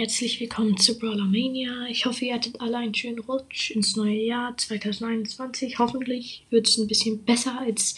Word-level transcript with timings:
herzlich 0.00 0.40
willkommen 0.40 0.78
zu 0.78 0.98
Brawler 0.98 1.26
Mania. 1.26 1.84
Ich 1.90 2.06
hoffe, 2.06 2.24
ihr 2.24 2.32
hattet 2.32 2.58
alle 2.62 2.78
einen 2.78 2.94
schönen 2.94 3.18
Rutsch 3.18 3.70
ins 3.70 3.96
neue 3.96 4.16
Jahr 4.16 4.56
2021. 4.56 5.78
Hoffentlich 5.78 6.46
wird 6.48 6.66
es 6.66 6.78
ein 6.78 6.86
bisschen 6.86 7.22
besser 7.22 7.58
als 7.60 7.96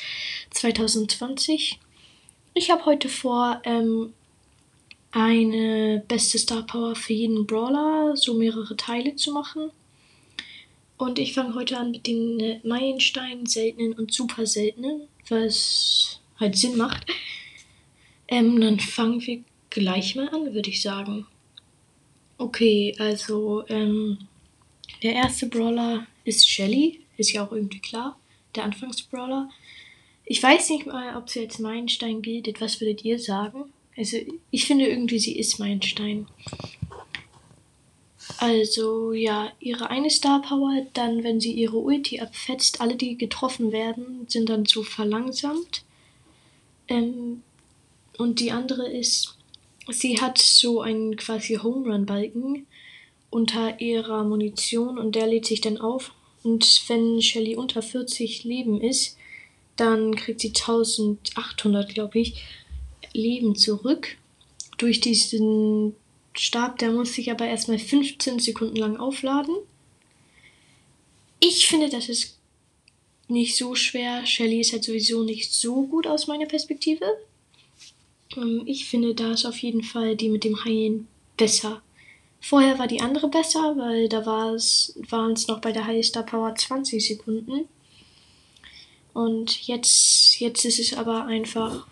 2020. 0.50 1.78
Ich 2.54 2.72
habe 2.72 2.86
heute 2.86 3.08
vor, 3.08 3.62
ähm, 3.62 4.14
eine 5.12 6.02
beste 6.08 6.38
Star 6.38 6.66
Power 6.66 6.96
für 6.96 7.12
jeden 7.12 7.46
Brawler, 7.46 8.16
so 8.16 8.34
mehrere 8.34 8.76
Teile 8.76 9.14
zu 9.14 9.30
machen. 9.30 9.70
Und 10.96 11.20
ich 11.20 11.34
fange 11.34 11.54
heute 11.54 11.78
an 11.78 11.92
mit 11.92 12.08
den 12.08 12.40
äh, 12.40 12.60
Meilenstein, 12.64 13.46
seltenen 13.46 13.92
und 13.92 14.12
super 14.12 14.44
seltenen, 14.44 15.02
was 15.28 16.18
halt 16.40 16.58
Sinn 16.58 16.76
macht. 16.76 17.06
Ähm, 18.26 18.60
dann 18.60 18.80
fangen 18.80 19.24
wir 19.24 19.44
gleich 19.70 20.16
mal 20.16 20.28
an, 20.30 20.52
würde 20.52 20.68
ich 20.68 20.82
sagen. 20.82 21.28
Okay, 22.38 22.94
also 22.98 23.64
ähm, 23.68 24.18
der 25.02 25.14
erste 25.14 25.46
Brawler 25.46 26.06
ist 26.24 26.48
Shelly, 26.48 27.00
ist 27.16 27.32
ja 27.32 27.46
auch 27.46 27.52
irgendwie 27.52 27.80
klar, 27.80 28.18
der 28.54 28.64
Anfangsbrawler. 28.64 29.48
Ich 30.24 30.42
weiß 30.42 30.70
nicht 30.70 30.86
mal, 30.86 31.16
ob 31.16 31.28
sie 31.28 31.40
als 31.40 31.58
Meilenstein 31.58 32.22
gilt. 32.22 32.60
Was 32.60 32.80
würdet 32.80 33.04
ihr 33.04 33.18
sagen? 33.18 33.72
Also 33.96 34.18
ich 34.50 34.64
finde 34.64 34.86
irgendwie, 34.86 35.18
sie 35.18 35.36
ist 35.36 35.58
Meilenstein. 35.58 36.26
Also 38.38 39.12
ja, 39.12 39.52
ihre 39.60 39.90
eine 39.90 40.10
Star 40.10 40.42
Power, 40.42 40.86
dann 40.94 41.22
wenn 41.22 41.40
sie 41.40 41.52
ihre 41.52 41.76
Ulti 41.76 42.20
abfetzt, 42.20 42.80
alle 42.80 42.96
die 42.96 43.16
getroffen 43.18 43.72
werden, 43.72 44.26
sind 44.28 44.48
dann 44.48 44.64
so 44.64 44.82
verlangsamt. 44.82 45.84
Ähm, 46.88 47.42
und 48.18 48.40
die 48.40 48.52
andere 48.52 48.90
ist, 48.90 49.36
sie 49.88 50.20
hat 50.20 50.38
so 50.38 50.80
einen 50.80 51.16
quasi 51.16 51.56
Home 51.56 51.90
Run 51.90 52.06
Balken 52.06 52.66
unter 53.30 53.80
ihrer 53.80 54.24
Munition 54.24 54.98
und 54.98 55.14
der 55.14 55.26
lädt 55.26 55.46
sich 55.46 55.60
dann 55.60 55.78
auf. 55.78 56.12
Und 56.42 56.82
wenn 56.88 57.22
Shelly 57.22 57.56
unter 57.56 57.82
40 57.82 58.44
Leben 58.44 58.80
ist, 58.80 59.16
dann 59.76 60.14
kriegt 60.14 60.40
sie 60.40 60.48
1800, 60.48 61.94
glaube 61.94 62.18
ich, 62.18 62.42
Leben 63.12 63.56
zurück. 63.56 64.16
Durch 64.78 65.00
diesen 65.00 65.94
Stab, 66.34 66.78
der 66.78 66.90
muss 66.90 67.14
sich 67.14 67.30
aber 67.30 67.46
erstmal 67.46 67.78
15 67.78 68.38
Sekunden 68.38 68.76
lang 68.76 68.96
aufladen. 68.96 69.54
Ich 71.40 71.66
finde, 71.66 71.88
das 71.88 72.08
ist 72.08 72.38
nicht 73.28 73.56
so 73.56 73.74
schwer. 73.74 74.26
Shelly 74.26 74.60
ist 74.60 74.72
halt 74.72 74.84
sowieso 74.84 75.22
nicht 75.22 75.52
so 75.52 75.86
gut 75.86 76.06
aus 76.06 76.26
meiner 76.26 76.46
Perspektive. 76.46 77.04
Ähm, 78.36 78.62
ich 78.66 78.86
finde, 78.86 79.14
da 79.14 79.32
ist 79.32 79.46
auf 79.46 79.58
jeden 79.58 79.82
Fall 79.82 80.16
die 80.16 80.28
mit 80.28 80.44
dem 80.44 80.64
Heilen 80.64 81.08
besser. 81.36 81.82
Vorher 82.40 82.78
war 82.78 82.88
die 82.88 83.00
andere 83.00 83.28
besser, 83.28 83.76
weil 83.76 84.08
da 84.08 84.26
waren 84.26 84.54
es 84.56 85.48
noch 85.48 85.60
bei 85.60 85.70
der 85.70 85.86
High 85.86 86.04
Star 86.04 86.24
Power 86.24 86.54
20 86.54 87.06
Sekunden. 87.06 87.68
Und 89.12 89.66
jetzt, 89.66 90.40
jetzt 90.40 90.64
ist 90.64 90.80
es 90.80 90.94
aber 90.94 91.26
einfach, 91.26 91.86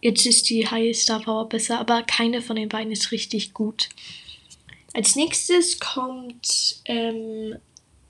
jetzt 0.00 0.24
ist 0.24 0.48
die 0.48 0.66
High 0.66 0.96
Star 0.96 1.20
Power 1.20 1.48
besser, 1.48 1.80
aber 1.80 2.02
keine 2.02 2.40
von 2.40 2.56
den 2.56 2.68
beiden 2.68 2.92
ist 2.92 3.12
richtig 3.12 3.52
gut. 3.52 3.90
Als 4.94 5.16
nächstes 5.16 5.78
kommt, 5.78 6.80
ähm, 6.86 7.56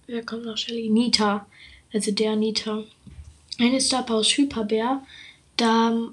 wer 0.06 0.24
kommt 0.24 0.44
noch? 0.44 0.56
Shelly? 0.56 0.88
Nita. 0.88 1.46
Also 1.92 2.12
der 2.12 2.36
Nita. 2.36 2.84
Eine 3.58 3.80
Star 3.80 4.04
Power 4.04 4.20
ist 4.20 4.36
Hyperbär. 4.36 5.04
Da 5.56 6.12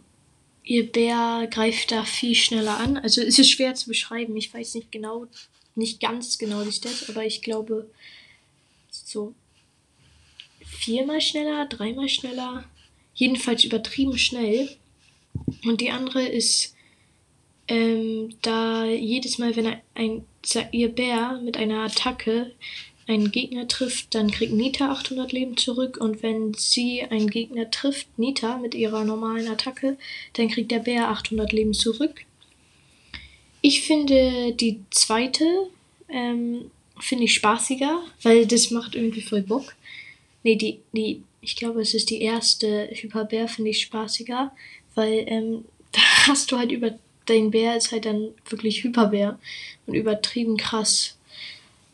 ihr 0.68 0.92
Bär 0.92 1.48
greift 1.50 1.92
da 1.92 2.04
viel 2.04 2.36
schneller 2.36 2.78
an. 2.78 2.98
Also 2.98 3.22
es 3.22 3.40
ist 3.40 3.50
schwer 3.50 3.74
zu 3.74 3.88
beschreiben. 3.88 4.36
Ich 4.36 4.54
weiß 4.54 4.76
nicht 4.76 4.92
genau, 4.92 5.28
nicht 5.76 6.00
ganz 6.00 6.38
genau 6.38 6.64
die 6.64 6.72
Stats, 6.72 7.10
aber 7.10 7.26
ich 7.26 7.42
glaube 7.42 7.90
so 8.90 9.34
viermal 10.66 11.22
schneller, 11.22 11.66
dreimal 11.66 12.10
schneller, 12.10 12.66
jedenfalls 13.14 13.64
übertrieben 13.64 14.18
schnell. 14.18 14.76
Und 15.64 15.82
die 15.82 15.92
andere 15.92 16.28
ist, 16.28 16.76
ähm, 17.70 18.36
da 18.42 18.86
jedes 18.86 19.38
Mal, 19.38 19.56
wenn 19.56 19.78
ein, 19.96 20.26
ihr 20.72 20.90
Bär 20.90 21.40
mit 21.44 21.58
einer 21.58 21.84
Attacke 21.84 22.54
einen 23.08 23.32
Gegner 23.32 23.68
trifft, 23.68 24.14
dann 24.14 24.30
kriegt 24.30 24.54
Nita 24.54 24.92
800 24.92 25.32
Leben 25.32 25.56
zurück 25.56 25.98
und 25.98 26.22
wenn 26.24 26.54
sie 26.54 27.04
einen 27.04 27.30
Gegner 27.30 27.72
trifft, 27.72 28.08
Nita 28.18 28.58
mit 28.58 28.76
ihrer 28.76 29.06
normalen 29.06 29.48
Attacke, 29.48 29.98
dann 30.34 30.50
kriegt 30.50 30.72
der 30.72 30.80
Bär 30.80 31.10
800 31.10 31.52
Leben 31.54 31.74
zurück. 31.74 32.26
Ich 33.62 33.82
finde 33.82 34.54
die 34.54 34.82
zweite 34.92 35.46
ähm, 36.10 36.70
finde 37.00 37.26
ich 37.26 37.34
spaßiger, 37.34 38.04
weil 38.24 38.46
das 38.46 38.72
macht 38.72 38.96
irgendwie 38.96 39.22
voll 39.22 39.42
Bock. 39.42 39.76
Nee, 40.44 40.56
die, 40.56 40.80
die, 40.94 41.24
ich 41.42 41.56
glaube, 41.56 41.82
es 41.82 41.94
ist 41.94 42.10
die 42.10 42.22
erste 42.22 42.90
Hyperbär, 42.92 43.48
finde 43.48 43.72
ich 43.72 43.82
spaßiger, 43.82 44.52
weil 44.96 45.26
ähm, 45.28 45.66
da 45.92 46.02
hast 46.28 46.52
du 46.52 46.58
halt 46.58 46.72
über 46.72 46.98
dein 47.26 47.52
Bär 47.52 47.76
ist 47.76 47.92
halt 47.92 48.06
dann 48.06 48.30
wirklich 48.50 48.84
Hyperbär 48.84 49.38
und 49.86 49.96
übertrieben 49.96 50.58
krass. 50.58 51.18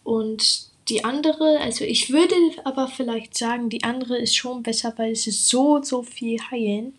Und 0.03 0.67
die 0.89 1.03
andere, 1.03 1.59
also 1.59 1.85
ich 1.85 2.11
würde 2.11 2.35
aber 2.65 2.87
vielleicht 2.87 3.37
sagen, 3.37 3.69
die 3.69 3.83
andere 3.83 4.17
ist 4.17 4.35
schon 4.35 4.63
besser, 4.63 4.93
weil 4.97 5.11
es 5.11 5.27
ist 5.27 5.47
so, 5.47 5.81
so 5.81 6.03
viel 6.03 6.39
heilen. 6.51 6.93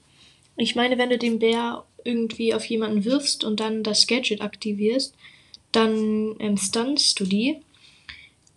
Ich 0.56 0.74
meine, 0.74 0.98
wenn 0.98 1.10
du 1.10 1.18
den 1.18 1.38
Bär 1.38 1.84
irgendwie 2.04 2.54
auf 2.54 2.64
jemanden 2.66 3.04
wirfst 3.04 3.44
und 3.44 3.60
dann 3.60 3.82
das 3.82 4.06
Gadget 4.06 4.40
aktivierst, 4.40 5.14
dann 5.72 6.36
ähm, 6.38 6.56
stunnst 6.56 7.18
du 7.20 7.24
die. 7.24 7.60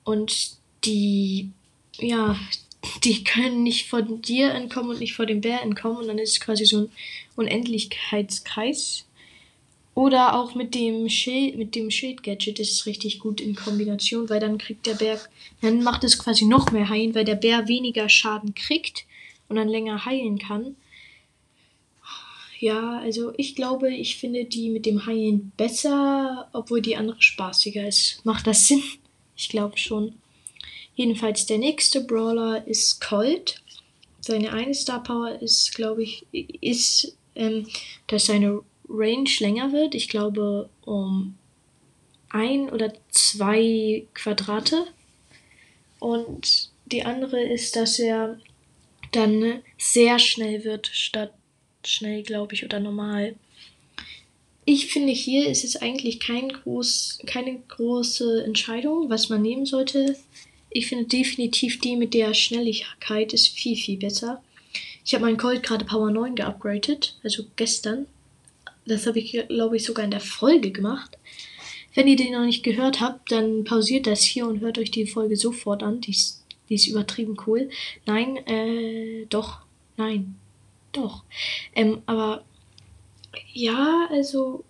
Und 0.04 0.58
die, 0.86 1.50
ja, 1.98 2.38
die 3.04 3.24
können 3.24 3.64
nicht 3.64 3.90
von 3.90 4.22
dir 4.22 4.52
entkommen 4.52 4.92
und 4.92 5.00
nicht 5.00 5.16
vor 5.16 5.26
dem 5.26 5.42
Bär 5.42 5.62
entkommen. 5.62 5.98
Und 5.98 6.08
dann 6.08 6.20
ist 6.20 6.32
es 6.32 6.40
quasi 6.40 6.66
so 6.66 6.82
ein 6.82 6.92
Unendlichkeitskreis. 7.36 9.07
Oder 9.98 10.40
auch 10.40 10.54
mit 10.54 10.76
dem 10.76 11.10
Schild, 11.10 11.58
mit 11.58 11.74
dem 11.74 11.90
Schild-Gadget 11.90 12.60
ist 12.60 12.72
es 12.72 12.86
richtig 12.86 13.18
gut 13.18 13.42
in 13.42 13.56
Kombination, 13.56 14.30
weil 14.30 14.40
dann 14.40 14.60
kriegt 14.60 14.86
der 14.86 14.94
Bär, 14.94 15.20
dann 15.62 15.82
macht 15.82 16.04
es 16.04 16.20
quasi 16.20 16.46
noch 16.46 16.72
mehr 16.72 16.88
heilen, 16.88 17.16
weil 17.16 17.26
der 17.26 17.34
Bär 17.34 17.68
weniger 17.68 18.08
Schaden 18.08 18.54
kriegt 18.54 19.08
und 19.50 19.56
dann 19.56 19.68
länger 19.68 20.06
heilen 20.06 20.38
kann. 20.38 20.76
Ja, 22.60 23.00
also 23.00 23.34
ich 23.38 23.56
glaube, 23.56 23.92
ich 23.92 24.18
finde 24.18 24.46
die 24.46 24.70
mit 24.70 24.86
dem 24.86 25.08
Heilen 25.08 25.52
besser, 25.58 26.48
obwohl 26.54 26.84
die 26.84 26.96
andere 26.96 27.20
spaßiger 27.20 27.88
ist. 27.88 28.24
Macht 28.24 28.46
das 28.46 28.68
Sinn? 28.68 28.84
Ich 29.36 29.50
glaube 29.50 29.80
schon. 29.80 30.14
Jedenfalls 30.96 31.48
der 31.48 31.58
nächste 31.58 32.02
Brawler 32.02 32.68
ist 32.68 33.02
Colt. 33.02 33.64
Seine 34.22 34.54
eine 34.54 34.76
Star 34.76 35.02
Power 35.02 35.42
ist, 35.42 35.74
glaube 35.74 36.04
ich, 36.04 36.24
ist, 36.62 37.18
ähm, 37.34 37.66
dass 38.06 38.28
seine 38.28 38.62
Range 38.90 39.30
länger 39.40 39.72
wird. 39.72 39.96
Ich 39.96 40.10
glaube 40.10 40.70
um 40.86 41.38
ein 42.30 42.70
oder 42.70 42.94
zwei 43.10 44.06
Quadrate. 44.14 44.88
Und 46.00 46.70
die 46.86 47.04
andere 47.04 47.42
ist, 47.42 47.76
dass 47.76 48.00
er 48.00 48.40
dann 49.12 49.62
sehr 49.78 50.20
schnell 50.20 50.64
wird, 50.64 50.88
statt 50.88 51.34
schnell, 51.86 52.24
glaube 52.24 52.54
ich, 52.54 52.64
oder 52.66 52.80
normal. 52.80 53.36
Ich 54.66 54.88
finde, 54.88 55.14
hier 55.14 55.50
ist 55.50 55.64
es 55.64 55.78
eigentlich 55.78 56.20
kein 56.20 56.50
groß, 56.50 57.20
keine 57.26 57.60
große 57.70 58.44
Entscheidung, 58.44 59.10
was 59.10 59.30
man 59.30 59.42
nehmen 59.42 59.66
sollte. 59.66 60.18
Ich 60.70 60.88
finde 60.88 61.06
definitiv 61.06 61.80
die 61.80 61.96
mit 61.96 62.14
der 62.14 62.34
Schnelligkeit 62.34 63.34
ist 63.34 63.48
viel, 63.48 63.78
viel 63.78 63.98
besser. 63.98 64.44
Ich 65.06 65.14
habe 65.14 65.24
meinen 65.24 65.38
Colt 65.38 65.64
gerade 65.64 65.86
Power 65.86 66.12
9 66.12 66.36
geupgradet, 66.36 67.18
also 67.24 67.46
gestern. 67.56 68.08
Das 68.88 69.06
habe 69.06 69.20
ich, 69.20 69.32
glaube 69.48 69.78
ich, 69.78 69.84
sogar 69.84 70.06
in 70.06 70.12
der 70.12 70.20
Folge 70.20 70.72
gemacht. 70.72 71.18
Wenn 71.94 72.08
ihr 72.08 72.16
den 72.16 72.34
noch 72.34 72.46
nicht 72.46 72.64
gehört 72.64 73.02
habt, 73.02 73.32
dann 73.32 73.64
pausiert 73.64 74.08
das 74.08 74.22
hier 74.22 74.48
und 74.48 74.60
hört 74.60 74.78
euch 74.78 74.92
die 74.92 75.08
Folge 75.08 75.36
sofort 75.36 75.84
an. 75.84 76.02
Die 76.02 76.12
ist, 76.12 76.44
die 76.70 76.76
ist 76.76 76.88
übertrieben 76.88 77.38
cool. 77.48 77.70
Nein, 78.06 78.38
äh, 78.46 79.26
doch. 79.30 79.62
Nein. 79.98 80.36
Doch. 80.92 81.24
Ähm, 81.76 82.02
aber 82.06 82.46
ja, 83.54 84.08
also 84.12 84.64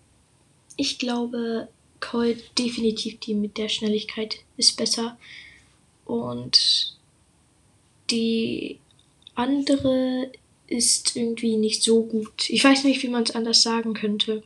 ich 0.77 0.99
glaube, 0.99 1.67
Colt 1.99 2.57
definitiv 2.57 3.19
die 3.19 3.33
mit 3.33 3.57
der 3.57 3.69
Schnelligkeit 3.69 4.37
ist 4.55 4.77
besser. 4.77 5.17
Und 6.05 6.97
die 8.09 8.79
andere 9.35 10.31
ist 10.67 11.15
irgendwie 11.15 11.57
nicht 11.57 11.83
so 11.83 12.03
gut. 12.03 12.49
Ich 12.49 12.63
weiß 12.63 12.83
nicht, 12.83 13.01
wie 13.03 13.09
man 13.09 13.23
es 13.23 13.35
anders 13.35 13.61
sagen 13.61 13.93
könnte. 13.93 14.43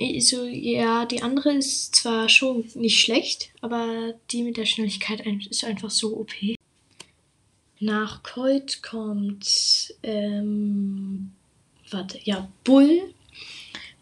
Also, 0.00 0.44
ja, 0.44 1.04
die 1.06 1.22
andere 1.22 1.54
ist 1.54 1.94
zwar 1.96 2.28
schon 2.28 2.64
nicht 2.74 3.00
schlecht, 3.00 3.50
aber 3.60 4.14
die 4.30 4.42
mit 4.42 4.56
der 4.56 4.66
Schnelligkeit 4.66 5.24
ist 5.48 5.64
einfach 5.64 5.90
so 5.90 6.16
OP. 6.16 6.32
Nach 7.78 8.22
Colt 8.22 8.82
kommt, 8.82 9.94
ähm, 10.02 11.32
warte, 11.90 12.18
ja, 12.24 12.48
Bull. 12.64 13.12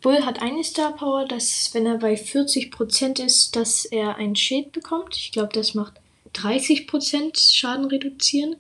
Bull 0.00 0.24
hat 0.24 0.40
eine 0.40 0.64
Star 0.64 0.94
Power, 0.96 1.26
dass 1.26 1.70
wenn 1.74 1.86
er 1.86 1.98
bei 1.98 2.14
40% 2.14 3.24
ist, 3.24 3.56
dass 3.56 3.84
er 3.84 4.16
ein 4.16 4.36
Schild 4.36 4.72
bekommt. 4.72 5.16
Ich 5.16 5.32
glaube, 5.32 5.52
das 5.52 5.74
macht 5.74 5.94
30% 6.34 7.54
Schaden 7.54 7.86
reduzieren. 7.86 8.56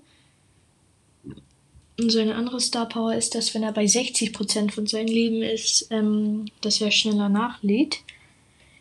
Und 2.00 2.10
seine 2.10 2.34
andere 2.34 2.60
Star 2.60 2.88
Power 2.88 3.14
ist, 3.14 3.34
dass 3.34 3.52
wenn 3.54 3.62
er 3.62 3.72
bei 3.72 3.84
60% 3.84 4.70
von 4.70 4.86
seinem 4.86 5.08
Leben 5.08 5.42
ist, 5.42 5.86
ähm, 5.90 6.46
dass 6.62 6.80
er 6.80 6.90
schneller 6.90 7.28
nachlädt. 7.28 7.98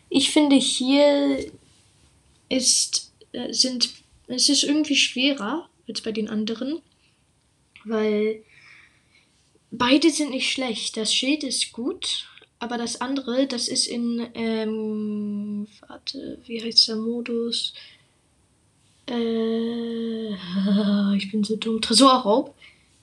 Ich 0.08 0.30
finde 0.30 0.56
hier 0.56 1.44
ist, 2.48 3.12
äh, 3.32 3.52
sind, 3.52 3.90
es 4.26 4.48
ist 4.48 4.62
irgendwie 4.62 4.96
schwerer 4.96 5.68
als 5.86 6.00
bei 6.00 6.12
den 6.12 6.30
anderen, 6.30 6.80
weil 7.84 8.42
beide 9.70 10.08
sind 10.08 10.30
nicht 10.30 10.50
schlecht. 10.50 10.96
Das 10.96 11.12
Schild 11.12 11.44
ist 11.44 11.72
gut, 11.72 12.26
aber 12.58 12.78
das 12.78 13.02
andere, 13.02 13.46
das 13.46 13.68
ist 13.68 13.86
in, 13.86 14.28
ähm, 14.32 15.68
warte, 15.86 16.38
wie 16.46 16.62
heißt 16.62 16.88
der 16.88 16.96
Modus? 16.96 17.74
Äh, 19.10 20.32
ich 21.18 21.30
bin 21.30 21.44
so 21.44 21.56
dumm. 21.56 21.82
Tresorraub. 21.82 22.54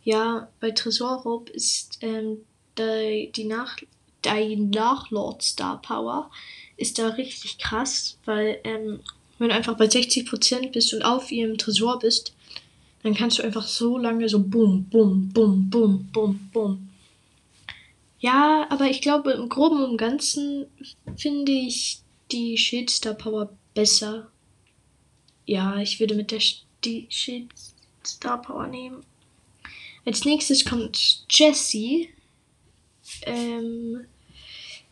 Ja, 0.07 0.47
bei 0.61 0.71
Tresorraub 0.71 1.49
ist 1.49 1.97
ähm, 1.99 2.37
die, 2.77 3.29
die 3.35 3.43
Nach 3.43 3.75
dein 4.21 4.69
Nachlord 4.69 5.43
Star 5.43 5.81
Power 5.81 6.31
ist 6.77 6.97
da 6.97 7.09
richtig 7.09 7.57
krass, 7.57 8.17
weil 8.23 8.57
ähm, 8.63 9.01
wenn 9.37 9.49
du 9.49 9.55
einfach 9.55 9.75
bei 9.75 9.87
60% 9.87 10.71
bist 10.71 10.93
und 10.93 11.01
auf 11.01 11.29
ihrem 11.29 11.57
Tresor 11.57 11.99
bist, 11.99 12.33
dann 13.03 13.15
kannst 13.15 13.39
du 13.39 13.43
einfach 13.43 13.67
so 13.67 13.97
lange 13.97 14.29
so 14.29 14.39
bum, 14.39 14.85
bum, 14.85 15.27
bum, 15.27 15.69
bum, 15.69 16.07
bum, 16.13 16.49
bum. 16.53 16.89
Ja, 18.21 18.65
aber 18.69 18.85
ich 18.85 19.01
glaube, 19.01 19.31
im 19.31 19.49
Groben 19.49 19.83
und 19.83 19.97
Ganzen 19.97 20.67
finde 21.17 21.51
ich 21.51 21.99
die 22.31 22.57
Schildstar 22.57 23.13
Power 23.13 23.49
besser. 23.73 24.31
Ja, 25.45 25.81
ich 25.81 25.99
würde 25.99 26.15
mit 26.15 26.31
der 26.31 26.39
Sch 26.39 26.63
die 26.85 27.07
Schildstar 27.09 28.41
Power 28.41 28.67
nehmen. 28.67 29.03
Als 30.07 30.23
nächstes 30.23 30.63
kommt 30.63 31.25
Jessie. 31.29 32.07
Ähm, 33.23 34.05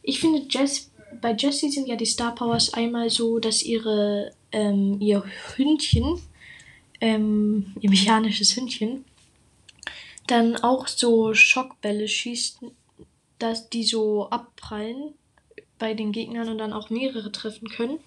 ich 0.01 0.19
finde 0.19 0.45
Jess 0.49 0.91
bei 1.21 1.31
Jessie 1.31 1.69
sind 1.69 1.87
ja 1.87 1.95
die 1.95 2.05
Star 2.05 2.35
Powers 2.35 2.73
einmal 2.73 3.09
so, 3.09 3.39
dass 3.39 3.63
ihre 3.63 4.33
ähm, 4.51 4.99
ihr 4.99 5.23
Hündchen, 5.55 6.19
ähm, 6.99 7.73
ihr 7.79 7.89
mechanisches 7.89 8.57
Hündchen, 8.57 9.05
dann 10.27 10.57
auch 10.57 10.85
so 10.85 11.33
Schockbälle 11.33 12.09
schießt, 12.09 12.59
dass 13.39 13.69
die 13.69 13.85
so 13.85 14.29
abprallen 14.29 15.13
bei 15.79 15.93
den 15.93 16.11
Gegnern 16.11 16.49
und 16.49 16.57
dann 16.57 16.73
auch 16.73 16.89
mehrere 16.89 17.31
treffen 17.31 17.69
können. 17.69 17.99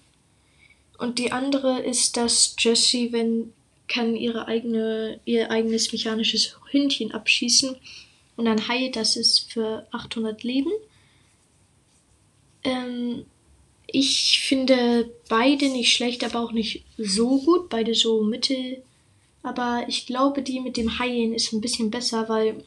Und 0.99 1.17
die 1.17 1.31
andere 1.31 1.79
ist, 1.79 2.17
dass 2.17 2.55
Jessie, 2.59 3.11
wenn 3.11 3.51
kann 3.89 4.15
ihre 4.15 4.47
eigene, 4.47 5.19
ihr 5.25 5.51
eigenes 5.51 5.91
mechanisches 5.91 6.55
Hündchen 6.71 7.11
abschießen 7.11 7.75
und 8.37 8.45
dann 8.45 8.69
heilt 8.69 8.95
das 8.95 9.17
ist 9.17 9.51
für 9.51 9.85
800 9.91 10.43
Leben. 10.43 10.71
Ähm, 12.63 13.25
ich 13.87 14.39
finde 14.39 15.09
beide 15.27 15.67
nicht 15.67 15.91
schlecht, 15.91 16.23
aber 16.23 16.39
auch 16.39 16.53
nicht 16.53 16.85
so 16.97 17.39
gut. 17.41 17.67
Beide 17.67 17.95
so 17.95 18.23
mittel. 18.23 18.81
Aber 19.43 19.83
ich 19.87 20.05
glaube, 20.05 20.41
die 20.41 20.61
mit 20.61 20.77
dem 20.77 20.99
Heilen 20.99 21.33
ist 21.33 21.51
ein 21.51 21.59
bisschen 21.59 21.91
besser, 21.91 22.29
weil 22.29 22.63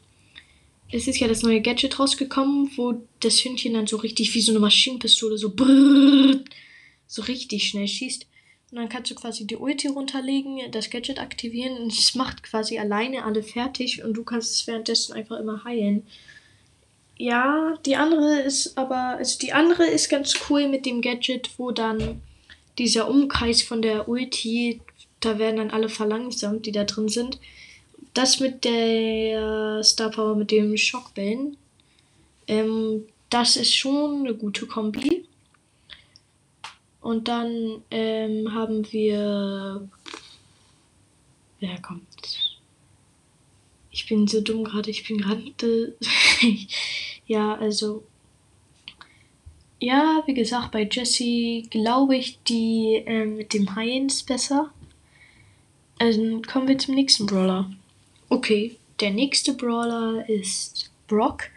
es 0.91 1.07
ist 1.07 1.19
ja 1.19 1.27
das 1.27 1.41
neue 1.41 1.61
Gadget 1.61 1.99
rausgekommen, 1.99 2.69
wo 2.75 3.01
das 3.19 3.43
Hündchen 3.43 3.73
dann 3.73 3.87
so 3.87 3.97
richtig 3.97 4.33
wie 4.35 4.41
so 4.41 4.51
eine 4.51 4.59
Maschinenpistole 4.59 5.39
so 5.39 5.53
brrrt, 5.55 6.43
so 7.07 7.23
richtig 7.23 7.67
schnell 7.67 7.87
schießt. 7.87 8.27
Und 8.73 8.79
dann 8.79 8.89
kannst 8.89 9.11
du 9.11 9.15
quasi 9.15 9.45
die 9.45 9.55
Ulti 9.55 9.87
runterlegen, 9.87 10.59
das 10.71 10.89
Gadget 10.89 11.19
aktivieren 11.19 11.77
und 11.77 11.93
es 11.93 12.15
macht 12.15 12.41
quasi 12.41 12.79
alleine 12.79 13.23
alle 13.23 13.43
fertig 13.43 14.03
und 14.03 14.15
du 14.15 14.23
kannst 14.23 14.55
es 14.55 14.65
währenddessen 14.65 15.13
einfach 15.13 15.39
immer 15.39 15.63
heilen. 15.63 16.07
Ja, 17.15 17.77
die 17.85 17.97
andere 17.97 18.39
ist 18.39 18.75
aber, 18.75 19.17
also 19.17 19.37
die 19.37 19.53
andere 19.53 19.85
ist 19.85 20.09
ganz 20.09 20.33
cool 20.49 20.67
mit 20.67 20.87
dem 20.87 21.01
Gadget, 21.01 21.51
wo 21.59 21.69
dann 21.69 22.23
dieser 22.79 23.07
Umkreis 23.11 23.61
von 23.61 23.83
der 23.83 24.09
Ulti, 24.09 24.81
da 25.19 25.37
werden 25.37 25.57
dann 25.57 25.69
alle 25.69 25.87
verlangsamt, 25.87 26.65
die 26.65 26.71
da 26.71 26.83
drin 26.83 27.09
sind. 27.09 27.37
Das 28.15 28.39
mit 28.39 28.63
der 28.63 29.83
Star 29.83 30.09
Power 30.09 30.35
mit 30.35 30.49
dem 30.49 30.75
Schockbällen, 30.77 31.57
ähm, 32.47 33.03
das 33.29 33.55
ist 33.55 33.75
schon 33.75 34.21
eine 34.21 34.33
gute 34.33 34.65
Kombi. 34.65 35.25
Und 37.03 37.27
dann 37.27 37.83
ähm, 37.91 38.53
haben 38.53 38.89
wir. 38.93 39.87
Wer 41.59 41.81
kommt? 41.81 42.57
Ich 43.91 44.07
bin 44.07 44.25
so 44.25 44.39
dumm 44.39 44.63
gerade, 44.63 44.89
ich 44.89 45.05
bin 45.05 45.17
gerade. 45.17 45.95
ja, 47.27 47.55
also. 47.55 48.03
Ja, 49.81 50.23
wie 50.25 50.33
gesagt, 50.33 50.71
bei 50.71 50.87
Jessie 50.89 51.67
glaube 51.69 52.15
ich, 52.15 52.41
die 52.43 53.03
äh, 53.05 53.25
mit 53.25 53.53
dem 53.53 53.75
High 53.75 54.05
ist 54.05 54.25
besser. 54.25 54.71
Also 55.99 56.41
kommen 56.47 56.69
wir 56.69 56.77
zum 56.77 56.95
nächsten 56.95 57.25
Brawler. 57.25 57.69
Okay, 58.29 58.77
der 59.01 59.11
nächste 59.11 59.53
Brawler 59.53 60.27
ist 60.29 60.89
Brock. 61.07 61.49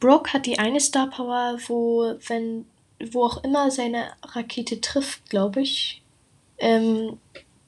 Brock 0.00 0.32
hat 0.32 0.46
die 0.46 0.58
eine 0.58 0.80
Star 0.80 1.10
Power, 1.10 1.58
wo, 1.68 2.14
wenn, 2.28 2.64
wo 3.12 3.24
auch 3.24 3.42
immer 3.44 3.70
seine 3.70 4.12
Rakete 4.22 4.80
trifft, 4.80 5.28
glaube 5.30 5.62
ich, 5.62 6.02
ähm, 6.58 7.18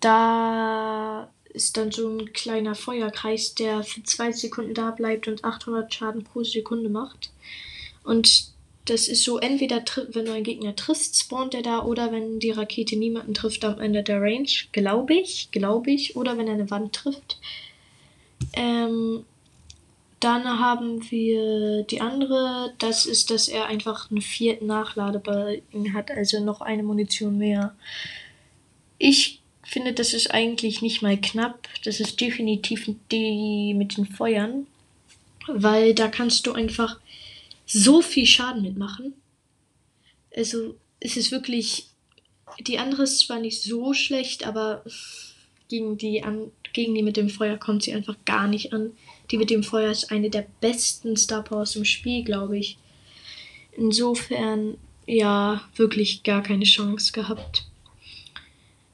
da 0.00 1.31
ist 1.52 1.76
dann 1.76 1.93
so 1.93 2.08
ein 2.08 2.32
kleiner 2.32 2.75
Feuerkreis, 2.75 3.55
der 3.55 3.82
für 3.82 4.02
zwei 4.02 4.32
Sekunden 4.32 4.75
da 4.75 4.90
bleibt 4.90 5.29
und 5.29 5.44
800 5.44 5.93
Schaden 5.93 6.25
pro 6.25 6.44
Sekunde 6.44 6.88
macht. 6.88 7.31
Und 8.05 8.52
das 8.87 9.06
ist 9.06 9.25
so, 9.25 9.38
entweder 9.38 9.84
wenn 10.11 10.25
du 10.25 10.32
einen 10.32 10.44
Gegner 10.44 10.75
triffst, 10.75 11.19
spawnt 11.19 11.55
er 11.55 11.62
da, 11.62 11.84
oder 11.84 12.11
wenn 12.11 12.40
die 12.40 12.50
Rakete 12.50 12.96
niemanden 12.96 13.34
trifft 13.34 13.64
am 13.64 13.81
Ende 13.81 14.02
der 14.02 14.20
Range, 14.20 14.49
glaube 14.73 15.14
ich, 15.14 15.50
glaube 15.52 15.90
ich, 15.93 16.17
oder 16.17 16.37
wenn 16.37 16.49
er 16.49 16.55
eine 16.55 16.70
Wand 16.70 16.94
trifft. 16.94 17.39
Ähm, 18.55 19.24
dann 20.22 20.44
haben 20.60 21.10
wir 21.10 21.82
die 21.82 22.00
andere, 22.00 22.74
das 22.79 23.06
ist, 23.06 23.31
dass 23.31 23.48
er 23.48 23.67
einfach 23.67 24.10
einen 24.10 24.20
vierten 24.20 24.67
Nachlade 24.67 25.19
bei 25.19 25.62
ihm 25.72 25.93
hat, 25.93 26.10
also 26.10 26.43
noch 26.43 26.60
eine 26.60 26.82
Munition 26.82 27.38
mehr. 27.38 27.74
Ich 28.98 29.41
finde, 29.64 29.93
das 29.93 30.12
ist 30.12 30.32
eigentlich 30.32 30.82
nicht 30.82 31.02
mal 31.02 31.20
knapp. 31.20 31.69
Das 31.84 31.98
ist 31.98 32.20
definitiv 32.20 32.88
die 33.10 33.74
mit 33.74 33.96
den 33.96 34.06
Feuern. 34.06 34.67
Weil 35.48 35.94
da 35.94 36.08
kannst 36.08 36.46
du 36.46 36.52
einfach 36.52 37.00
so 37.67 38.00
viel 38.00 38.26
Schaden 38.26 38.62
mitmachen. 38.62 39.14
Also 40.36 40.76
es 41.00 41.17
ist 41.17 41.32
wirklich. 41.32 41.86
Die 42.60 42.79
andere 42.79 43.05
ist 43.05 43.20
zwar 43.20 43.41
nicht 43.41 43.62
so 43.62 43.94
schlecht, 43.94 44.46
aber 44.46 44.84
gegen 45.69 45.96
die, 45.96 46.22
an, 46.22 46.52
gegen 46.72 46.94
die 46.94 47.02
mit 47.02 47.17
dem 47.17 47.29
Feuer 47.29 47.56
kommt 47.56 47.82
sie 47.82 47.93
einfach 47.93 48.17
gar 48.24 48.46
nicht 48.48 48.72
an. 48.72 48.93
Die 49.31 49.38
mit 49.38 49.50
dem 49.50 49.62
Feuer 49.62 49.91
ist 49.91 50.10
eine 50.10 50.31
der 50.31 50.46
besten 50.60 51.17
Star 51.17 51.43
Powers 51.43 51.76
im 51.76 51.84
Spiel, 51.84 52.24
glaube 52.24 52.58
ich. 52.58 52.79
Insofern, 53.76 54.76
ja, 55.06 55.62
wirklich 55.76 56.22
gar 56.22 56.43
keine 56.43 56.64
Chance 56.64 57.12
gehabt. 57.12 57.67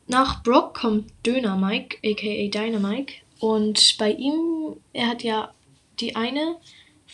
Nach 0.06 0.42
Brock 0.42 0.74
kommt 0.74 1.12
Döner 1.26 1.56
Mike, 1.56 1.98
aka 2.04 2.48
Dynamike. 2.48 3.14
Und 3.40 3.96
bei 3.98 4.12
ihm, 4.12 4.76
er 4.92 5.08
hat 5.08 5.22
ja 5.22 5.52
die 6.00 6.16
eine, 6.16 6.56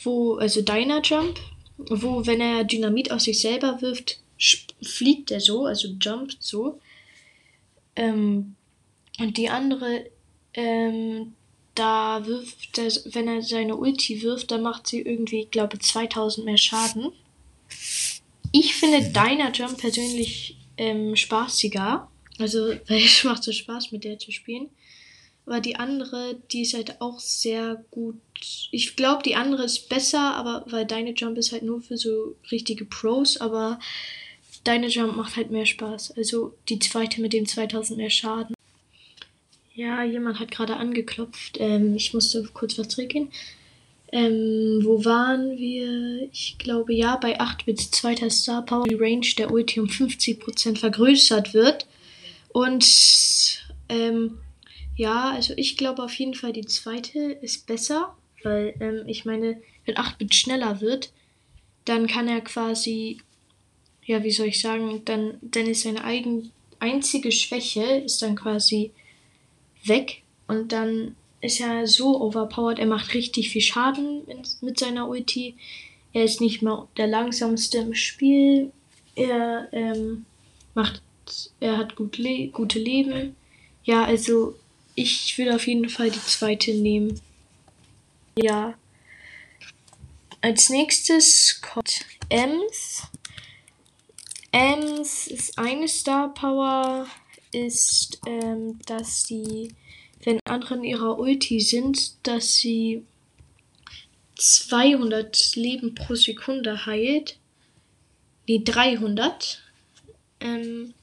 wo, 0.03 0.37
also 0.37 0.63
Dyna 0.63 1.01
Jump, 1.03 1.39
wo, 1.77 2.27
wenn 2.27 2.41
er 2.41 2.65
Dynamit 2.65 3.11
aus 3.11 3.25
sich 3.25 3.41
selber 3.41 3.81
wirft, 3.83 4.21
fliegt 4.83 5.31
er 5.31 5.41
so, 5.41 5.67
also 5.67 5.89
jumpt 6.01 6.37
so. 6.41 6.81
Ähm, 7.97 8.55
und 9.19 9.37
die 9.37 9.49
andere, 9.49 10.07
ähm, 10.55 11.35
da 11.75 12.25
wirft 12.27 12.79
er, 12.79 12.91
wenn 13.13 13.29
er 13.29 13.43
seine 13.43 13.77
Ulti 13.77 14.23
wirft, 14.23 14.51
dann 14.51 14.63
macht 14.63 14.87
sie 14.87 15.01
irgendwie, 15.01 15.41
ich 15.41 15.51
glaube, 15.51 15.79
2000 15.79 16.47
mehr 16.47 16.59
Schaden. 16.59 17.13
Ich 18.53 18.75
finde 18.75 19.03
Dyna 19.03 19.51
Jump 19.53 19.79
persönlich 19.79 20.57
ähm, 20.77 21.17
spaßiger. 21.17 22.09
Also, 22.39 22.75
weil 22.89 23.03
es 23.03 23.25
macht 23.25 23.43
so 23.43 23.53
Spaß, 23.53 23.93
mit 23.93 24.05
der 24.05 24.19
zu 24.19 24.31
spielen. 24.31 24.69
Aber 25.47 25.61
die 25.61 25.77
andere, 25.77 26.37
die 26.53 26.63
ist 26.63 26.75
halt 26.75 27.01
auch 27.01 27.19
sehr 27.19 27.85
gut. 27.91 28.17
Ich 28.71 28.97
glaube, 28.97 29.23
die 29.23 29.35
andere 29.35 29.65
ist 29.65 29.89
besser, 29.89 30.35
aber 30.35 30.65
weil 30.69 30.87
deine 30.87 31.13
Jump 31.13 31.37
ist 31.37 31.53
halt 31.53 31.63
nur 31.63 31.83
für 31.83 31.99
so 31.99 32.37
richtige 32.51 32.87
Pros, 32.87 33.37
aber 33.37 33.79
deine 34.63 34.89
Jump 34.89 35.17
macht 35.17 35.37
halt 35.37 35.51
mehr 35.51 35.67
Spaß. 35.67 36.13
Also 36.17 36.55
die 36.69 36.79
zweite 36.79 37.21
mit 37.21 37.35
dem 37.35 37.47
2000 37.47 37.99
mehr 37.99 38.11
Schaden. 38.11 38.55
Ja, 39.75 40.05
jemand 40.05 40.39
hat 40.39 40.53
gerade 40.53 40.77
angeklopft. 40.77 41.57
Ähm, 41.59 41.97
ich 41.97 42.15
musste 42.15 42.45
kurz 42.55 42.79
was 42.79 42.89
zurückgehen. 42.89 43.31
Ähm, 44.13 44.81
wo 44.83 45.05
waren 45.05 45.59
wir? 45.59 46.29
Ich 46.33 46.57
glaube 46.59 46.95
ja, 46.95 47.17
bei 47.17 47.41
8 47.41 47.67
Bits 47.67 47.91
zweiter 47.91 48.31
Star 48.31 48.65
Power 48.65 48.85
die 48.87 48.95
Range 48.95 49.27
der 49.37 49.51
Ulti 49.51 49.81
um 49.81 49.89
50% 49.89 50.79
vergrößert 50.79 51.55
wird. 51.55 51.89
Und 52.53 53.65
ähm, 53.89 54.39
ja, 54.97 55.31
also 55.31 55.55
ich 55.57 55.77
glaube 55.77 56.05
auf 56.05 56.15
jeden 56.15 56.35
Fall 56.35 56.53
die 56.53 56.67
zweite 56.67 57.19
ist 57.19 57.67
besser, 57.67 58.17
weil 58.45 58.75
ähm, 58.79 59.09
ich 59.09 59.25
meine, 59.25 59.61
wenn 59.87 59.99
8 59.99 60.19
Bit 60.19 60.37
schneller 60.37 60.81
wird, 60.81 61.13
dann 61.85 62.07
kann 62.07 62.29
er 62.29 62.43
quasi, 62.43 63.19
ja, 64.05 64.23
wie 64.23 64.31
soll 64.31 64.47
ich 64.47 64.61
sagen, 64.61 65.03
dann, 65.05 65.39
dann 65.43 65.67
ist 65.67 65.83
seine 65.83 66.05
eigen, 66.05 66.53
einzige 66.79 67.33
Schwäche 67.33 67.83
ist 67.83 68.23
dann 68.23 68.37
quasi 68.37 68.93
weg 69.85 70.23
und 70.47 70.73
dann 70.73 71.17
ist 71.41 71.61
er 71.61 71.87
so 71.87 72.21
overpowered. 72.21 72.79
Er 72.79 72.87
macht 72.87 73.15
richtig 73.15 73.51
viel 73.51 73.61
Schaden 73.61 74.23
mit 74.61 74.79
seiner 74.79 75.09
Ulti. 75.09 75.55
Er 76.13 76.25
ist 76.25 76.41
nicht 76.41 76.63
mehr 76.63 76.89
der 76.97 77.07
langsamste 77.07 77.79
im 77.79 77.95
Spiel. 77.95 78.73
Er 79.15 79.69
ähm, 79.73 80.25
macht, 80.75 81.03
er 81.61 81.77
hat 81.77 81.97
gut 81.97 82.19
le 82.19 82.49
gute 82.49 82.79
Leben. 82.79 83.37
Ja, 83.85 84.05
also 84.05 84.55
ich 84.95 85.37
würde 85.37 85.55
auf 85.55 85.67
jeden 85.67 85.89
Fall 85.89 86.11
die 86.11 86.21
zweite 86.21 86.73
nehmen. 86.73 87.21
Ja. 88.37 88.75
Als 90.41 90.69
nächstes 90.71 91.61
kommt 91.61 92.05
Ems. 92.29 93.03
Ems 94.53 95.27
ist 95.27 95.59
eine 95.59 95.89
Star 95.89 96.33
Power, 96.33 97.07
ist, 97.55 98.21
ähm, 98.27 98.79
dass 98.87 99.25
sie 99.25 99.71
wenn 100.25 100.41
andere 100.45 100.77
in 100.77 100.85
ihrer 100.85 101.19
Ulti 101.19 101.61
sind, 101.61 102.27
dass 102.27 102.55
sie 102.57 103.05
200 104.37 105.55
Leben 105.57 105.95
pro 105.95 106.15
Sekunde 106.15 106.87
heilt. 106.87 107.37
Nee, 108.49 108.63
300. 108.65 109.63
Ähm, 110.41 110.95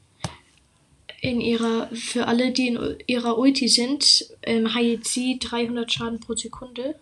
in 1.22 1.40
ihrer, 1.40 1.88
für 1.94 2.28
alle, 2.28 2.52
die 2.52 2.70
in 2.70 2.98
ihrer 3.06 3.38
Ulti 3.38 3.68
sind, 3.68 4.26
ähm, 4.42 4.74
heilt 4.74 5.08
sie 5.08 5.38
300 5.40 5.92
Schaden 5.92 6.20
pro 6.20 6.36
Sekunde. 6.36 6.96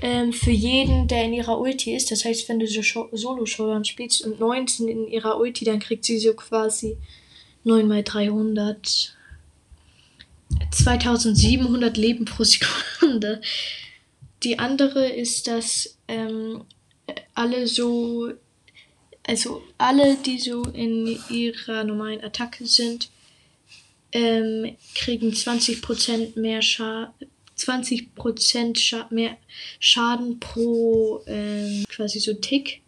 Ähm, 0.00 0.32
für 0.32 0.50
jeden, 0.50 1.06
der 1.06 1.24
in 1.24 1.34
ihrer 1.34 1.60
Ulti 1.60 1.94
ist. 1.94 2.10
Das 2.10 2.24
heißt, 2.24 2.48
wenn 2.48 2.58
du 2.58 2.66
so 2.66 2.82
Solo-Showdown 2.82 3.84
spielst 3.84 4.24
und 4.26 4.40
19 4.40 4.88
in 4.88 5.06
ihrer 5.06 5.38
Ulti, 5.38 5.64
dann 5.64 5.78
kriegt 5.78 6.04
sie 6.04 6.18
so 6.18 6.34
quasi 6.34 6.96
9 7.64 7.86
mal 7.86 8.02
300 8.02 9.16
2700 10.70 11.96
Leben 11.96 12.24
pro 12.24 12.44
Sekunde. 12.44 13.40
Die 14.42 14.58
andere 14.58 15.08
ist, 15.08 15.46
dass 15.46 15.96
ähm, 16.08 16.64
alle 17.34 17.66
so, 17.66 18.32
also 19.24 19.62
alle, 19.78 20.16
die 20.16 20.38
so 20.38 20.62
in 20.64 21.18
ihrer 21.30 21.84
normalen 21.84 22.22
Attacke 22.22 22.66
sind, 22.66 23.10
ähm, 24.12 24.76
kriegen 24.94 25.30
20% 25.30 26.38
mehr 26.38 26.62
Schaden. 26.62 27.12
20% 27.56 28.78
Scha 28.78 29.06
mehr 29.10 29.36
Schaden 29.78 30.40
pro 30.40 31.22
ähm, 31.26 31.84
quasi 31.88 32.18
so 32.18 32.34
Tick. 32.34 32.80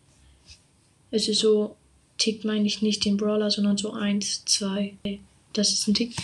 Also 1.12 1.32
so 1.32 1.76
Tick 2.24 2.42
meine 2.42 2.66
ich 2.66 2.80
nicht 2.80 3.04
den 3.04 3.18
Brawler, 3.18 3.50
sondern 3.50 3.76
so 3.76 3.92
1, 3.92 4.46
2. 4.46 4.94
Das 5.52 5.74
ist 5.74 5.86
ein 5.86 5.92
Tick. 5.92 6.16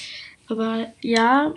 Aber 0.48 0.90
ja, 1.02 1.54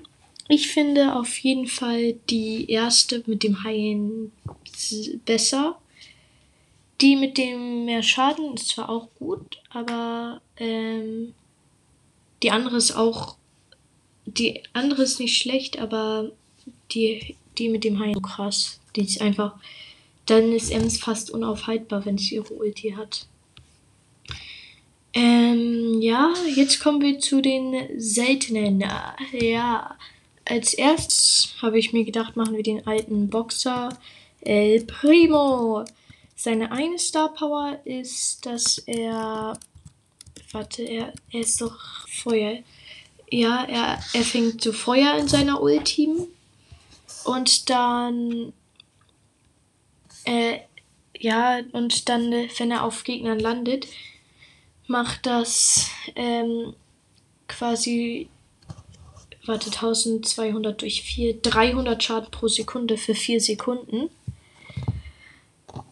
ich 0.50 0.68
finde 0.68 1.16
auf 1.16 1.38
jeden 1.38 1.68
Fall 1.68 2.16
die 2.30 2.70
erste 2.70 3.24
mit 3.26 3.44
dem 3.44 3.64
Haien 3.64 4.34
besser. 5.24 5.80
Die 7.00 7.16
mit 7.16 7.38
dem 7.38 7.86
mehr 7.86 8.04
Schaden 8.04 8.56
ist 8.56 8.68
zwar 8.68 8.90
auch 8.90 9.08
gut, 9.18 9.62
aber 9.70 10.42
ähm, 10.58 11.34
die 12.44 12.52
andere 12.52 12.76
ist 12.76 12.98
auch. 12.98 13.38
Die 14.26 14.62
andere 14.74 15.04
ist 15.04 15.22
nicht 15.22 15.42
schlecht, 15.42 15.80
aber 15.80 16.32
die, 16.92 17.38
die 17.58 17.70
mit 17.70 17.86
dem 17.86 17.98
Haien 18.00 18.22
krass. 18.22 18.82
Die 18.98 19.04
ist 19.04 19.22
einfach. 19.22 19.56
Dann 20.26 20.52
ist 20.52 20.70
Ems 20.70 20.98
fast 20.98 21.32
unaufhaltbar, 21.32 22.06
wenn 22.06 22.18
sie 22.18 22.36
ihre 22.36 22.54
Ulti 22.54 22.92
hat. 22.92 23.26
Ähm, 25.14 26.02
ja, 26.02 26.34
jetzt 26.56 26.80
kommen 26.80 27.02
wir 27.02 27.20
zu 27.20 27.42
den 27.42 28.00
seltenen. 28.00 28.84
Ja, 29.32 29.96
als 30.46 30.74
erstes 30.74 31.54
habe 31.62 31.78
ich 31.80 31.94
mir 31.94 32.04
gedacht, 32.04 32.36
machen 32.36 32.56
wir 32.56 32.64
den 32.64 32.86
alten 32.88 33.30
Boxer 33.30 33.98
El 34.42 34.84
Primo. 34.86 35.86
Seine 36.36 36.72
eine 36.72 37.00
Star 37.00 37.34
Power 37.34 37.80
ist, 37.86 38.46
dass 38.46 38.80
er. 38.80 39.58
Warte, 40.52 40.84
er, 40.84 41.14
er 41.32 41.40
ist 41.40 41.62
doch 41.62 42.08
Feuer. 42.08 42.60
Ja, 43.32 43.64
er, 43.64 44.00
er 44.14 44.24
fängt 44.24 44.62
so 44.62 44.74
Feuer 44.74 45.16
in 45.18 45.28
seiner 45.28 45.62
Ulti. 45.62 46.10
Und 47.24 47.70
dann. 47.70 48.52
Äh, 50.26 50.60
ja, 51.18 51.62
und 51.72 52.10
dann, 52.10 52.32
wenn 52.32 52.72
er 52.72 52.84
auf 52.84 53.04
Gegnern 53.04 53.40
landet, 53.40 53.88
macht 54.88 55.26
das 55.26 55.90
ähm, 56.16 56.74
quasi, 57.48 58.30
warte, 59.46 59.68
1200 59.68 60.82
durch 60.82 61.04
4, 61.04 61.42
300 61.42 62.04
Schaden 62.04 62.32
pro 62.32 62.48
Sekunde 62.48 62.98
für 62.98 63.16
4 63.16 63.40
Sekunden. 63.40 64.10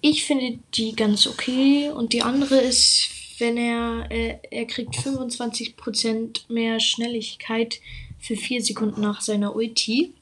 Ich 0.01 0.25
finde 0.25 0.59
die 0.75 0.95
ganz 0.95 1.27
okay 1.27 1.89
und 1.89 2.13
die 2.13 2.21
andere 2.21 2.57
ist, 2.57 3.09
wenn 3.39 3.57
er, 3.57 4.07
äh, 4.11 4.37
er 4.51 4.65
kriegt 4.65 4.95
25% 4.95 6.41
mehr 6.49 6.79
Schnelligkeit 6.79 7.79
für 8.19 8.35
4 8.35 8.63
Sekunden 8.63 9.01
nach 9.01 9.21
seiner 9.21 9.55
Ulti. 9.55 10.13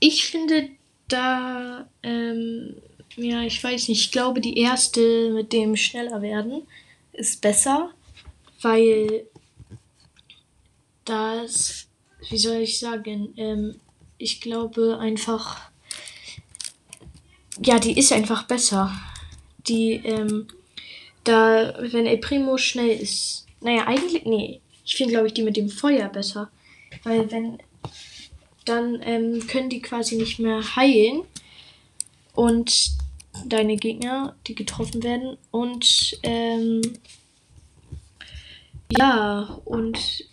Ich 0.00 0.26
finde 0.26 0.68
da, 1.08 1.88
ähm, 2.02 2.74
ja, 3.16 3.42
ich 3.42 3.62
weiß 3.62 3.88
nicht, 3.88 4.04
ich 4.04 4.12
glaube 4.12 4.40
die 4.40 4.58
erste 4.58 5.30
mit 5.30 5.52
dem 5.52 5.76
schneller 5.76 6.22
werden 6.22 6.62
ist 7.12 7.40
besser, 7.40 7.90
weil 8.62 9.26
das, 11.04 11.88
wie 12.28 12.38
soll 12.38 12.58
ich 12.58 12.78
sagen, 12.78 13.34
ähm, 13.36 13.80
ich 14.18 14.40
glaube 14.40 14.98
einfach, 14.98 15.70
ja, 17.62 17.78
die 17.78 17.98
ist 17.98 18.12
einfach 18.12 18.44
besser. 18.44 18.92
Die, 19.66 19.94
ähm, 20.04 20.46
da, 21.24 21.74
wenn 21.80 22.06
El 22.06 22.18
Primo 22.18 22.56
schnell 22.58 22.90
ist, 22.90 23.46
naja, 23.60 23.86
eigentlich, 23.86 24.24
nee, 24.24 24.60
ich 24.84 24.94
finde, 24.96 25.12
glaube 25.12 25.26
ich, 25.26 25.34
die 25.34 25.42
mit 25.42 25.56
dem 25.56 25.68
Feuer 25.68 26.08
besser. 26.08 26.50
Weil 27.02 27.30
wenn, 27.30 27.58
dann 28.64 29.00
ähm, 29.02 29.46
können 29.46 29.70
die 29.70 29.80
quasi 29.80 30.16
nicht 30.16 30.38
mehr 30.38 30.76
heilen 30.76 31.22
und 32.34 32.92
deine 33.46 33.76
Gegner, 33.76 34.36
die 34.46 34.54
getroffen 34.54 35.02
werden. 35.02 35.36
Und 35.50 36.18
ähm, 36.22 36.82
ja, 38.90 39.60
und 39.64 40.24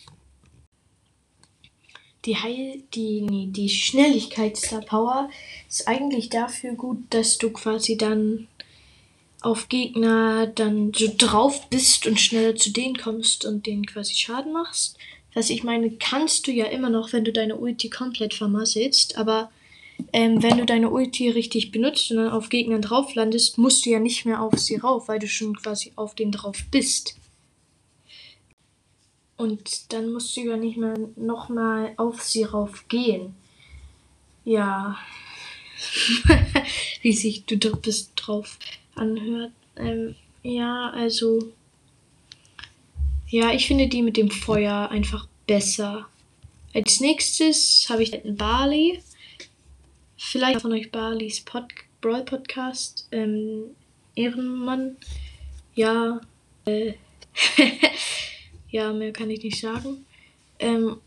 die 2.26 2.38
Heil, 2.38 2.84
die, 2.94 3.22
nee, 3.22 3.48
die 3.50 3.70
Schnelligkeit 3.70 4.58
Star 4.58 4.82
Power 4.82 5.30
ist 5.70 5.88
eigentlich 5.88 6.30
dafür 6.30 6.74
gut, 6.74 6.98
dass 7.10 7.38
du 7.38 7.52
quasi 7.52 7.98
dann 7.98 8.48
auf 9.42 9.70
Gegner 9.70 10.48
dann 10.48 10.92
so 10.94 11.10
drauf 11.18 11.70
bist 11.70 12.06
und 12.08 12.20
schneller 12.20 12.56
zu 12.56 12.72
denen 12.72 12.98
kommst 12.98 13.46
und 13.46 13.66
denen 13.66 13.86
quasi 13.86 14.16
Schaden 14.16 14.52
machst. 14.52 14.98
Was 15.34 15.50
ich 15.50 15.64
meine, 15.64 15.92
kannst 15.92 16.48
du 16.48 16.52
ja 16.52 16.66
immer 16.66 16.90
noch, 16.90 17.14
wenn 17.14 17.24
du 17.24 17.32
deine 17.32 17.56
Ulti 17.56 17.90
komplett 17.90 18.34
vermasselst, 18.34 19.18
aber 19.18 19.52
ähm, 20.14 20.42
wenn 20.44 20.58
du 20.58 20.66
deine 20.66 20.90
Ulti 20.90 21.30
richtig 21.30 21.72
benutzt 21.72 22.12
und 22.12 22.18
dann 22.18 22.32
auf 22.32 22.50
Gegnern 22.50 22.82
drauf 22.82 23.16
landest, 23.16 23.58
musst 23.58 23.86
du 23.86 23.90
ja 23.90 24.00
nicht 24.00 24.26
mehr 24.26 24.42
auf 24.42 24.58
sie 24.58 24.76
rauf, 24.76 25.08
weil 25.08 25.20
du 25.20 25.28
schon 25.28 25.56
quasi 25.56 25.92
auf 25.96 26.16
den 26.16 26.32
drauf 26.32 26.58
bist. 26.72 27.16
Und 29.38 29.94
dann 29.94 30.12
musst 30.12 30.36
du 30.36 30.42
ja 30.42 30.58
nicht 30.58 30.78
mehr 30.78 30.96
nochmal 31.16 31.94
auf 31.98 32.22
sie 32.22 32.44
rauf 32.44 32.88
gehen. 32.88 33.36
Ja. 34.46 34.98
Wie 37.02 37.14
sich 37.14 37.46
du 37.46 37.58
bist 37.78 38.14
drauf 38.16 38.58
anhört. 38.96 39.52
Ähm, 39.76 40.16
ja, 40.42 40.90
also. 40.90 41.52
Ja, 43.28 43.52
ich 43.52 43.68
finde 43.68 43.88
die 43.88 44.02
mit 44.02 44.18
dem 44.18 44.32
Feuer 44.32 44.90
einfach 44.90 45.28
besser. 45.46 46.08
Als 46.74 47.00
nächstes 47.00 47.88
habe 47.90 48.04
ich 48.04 48.14
einen 48.14 48.38
Barley. 48.38 49.02
Vielleicht 50.18 50.62
von 50.62 50.74
euch 50.74 50.92
Barleys 50.92 51.42
Pod 51.42 51.66
Brawl 52.02 52.24
Podcast. 52.24 53.08
Ähm, 53.12 53.76
Ehrenmann. 54.16 54.98
Ja. 55.76 56.22
Äh, 56.66 56.94
ja, 58.70 58.92
mehr 58.94 59.14
kann 59.14 59.30
ich 59.30 59.44
nicht 59.44 59.60
sagen. 59.60 60.06
Ähm, 60.60 61.00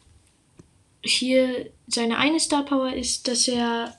hier, 1.03 1.71
seine 1.89 2.19
eine 2.19 2.39
Star 2.39 2.65
Power 2.65 2.93
ist, 2.93 3.27
dass 3.27 3.49
er 3.49 3.97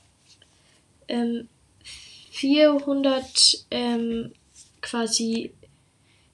ähm, 1.08 1.50
400 2.32 3.66
ähm, 3.70 4.32
quasi 4.82 5.52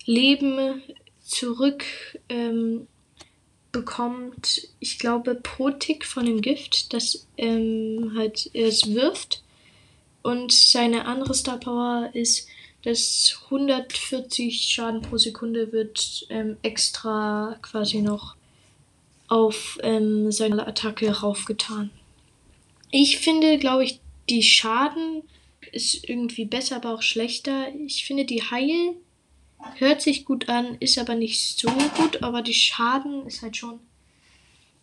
Leben 0.06 0.84
zurück 1.24 1.84
ähm, 2.30 2.88
bekommt, 3.78 4.68
ich 4.80 4.98
glaube, 4.98 5.36
pro 5.36 5.70
Tick 5.70 6.06
von 6.06 6.26
dem 6.26 6.42
Gift, 6.42 6.94
das 6.94 7.28
ähm, 7.38 8.14
halt 8.18 8.50
es 8.54 8.94
wirft. 8.94 9.44
Und 10.24 10.52
seine 10.52 11.06
andere 11.06 11.36
Star 11.36 11.60
Power 11.60 12.10
ist, 12.14 12.48
dass 12.84 13.40
140 13.46 14.62
Schaden 14.62 15.02
pro 15.02 15.18
Sekunde 15.18 15.72
wird 15.72 16.26
ähm, 16.30 16.58
extra 16.64 17.58
quasi 17.62 18.02
noch 18.02 18.36
auf 19.28 19.78
ähm, 19.84 20.32
seine 20.32 20.66
Attacke 20.66 21.10
raufgetan. 21.12 21.92
Ich 22.92 23.20
finde, 23.20 23.60
glaube 23.60 23.84
ich, 23.84 24.00
die 24.30 24.44
Schaden 24.44 25.24
ist 25.72 26.08
irgendwie 26.10 26.46
besser, 26.46 26.78
aber 26.78 26.94
auch 26.94 27.02
schlechter. 27.02 27.68
Ich 27.86 28.06
finde, 28.06 28.26
die 28.26 28.42
Heil 28.42 28.96
hört 29.78 30.02
sich 30.02 30.26
gut 30.26 30.50
an, 30.50 30.78
ist 30.80 30.98
aber 30.98 31.16
nicht 31.16 31.60
so 31.60 31.70
gut, 31.70 32.24
aber 32.24 32.42
die 32.42 32.54
Schaden 32.54 33.26
ist 33.26 33.42
halt 33.42 33.58
schon 33.58 33.80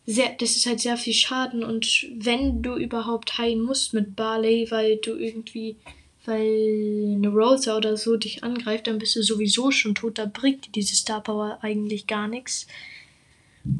sehr, 0.05 0.35
das 0.39 0.55
ist 0.55 0.65
halt 0.65 0.79
sehr 0.79 0.97
viel 0.97 1.13
Schaden 1.13 1.63
und 1.63 2.07
wenn 2.17 2.61
du 2.61 2.75
überhaupt 2.75 3.37
heilen 3.37 3.61
musst 3.61 3.93
mit 3.93 4.15
Barley, 4.15 4.67
weil 4.69 4.97
du 4.97 5.15
irgendwie, 5.15 5.77
weil 6.25 7.15
eine 7.15 7.29
Rosa 7.29 7.75
oder 7.75 7.97
so 7.97 8.15
dich 8.15 8.43
angreift, 8.43 8.87
dann 8.87 8.99
bist 8.99 9.15
du 9.15 9.23
sowieso 9.23 9.71
schon 9.71 9.95
tot, 9.95 10.19
da 10.19 10.25
bringt 10.25 10.67
dir 10.67 10.71
diese 10.71 10.95
Star 10.95 11.21
Power 11.21 11.57
eigentlich 11.61 12.05
gar 12.07 12.27
nichts. 12.27 12.67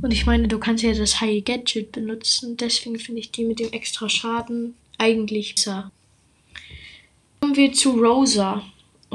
Und 0.02 0.12
ich 0.12 0.26
meine, 0.26 0.48
du 0.48 0.58
kannst 0.58 0.84
ja 0.84 0.94
das 0.94 1.22
High 1.22 1.44
Gadget 1.44 1.92
benutzen, 1.92 2.58
deswegen 2.58 2.98
finde 2.98 3.20
ich 3.20 3.32
die 3.32 3.44
mit 3.44 3.60
dem 3.60 3.72
extra 3.72 4.10
Schaden 4.10 4.74
eigentlich 4.98 5.54
besser. 5.54 5.92
Kommen 7.40 7.56
wir 7.56 7.72
zu 7.74 7.92
Rosa. 7.92 8.64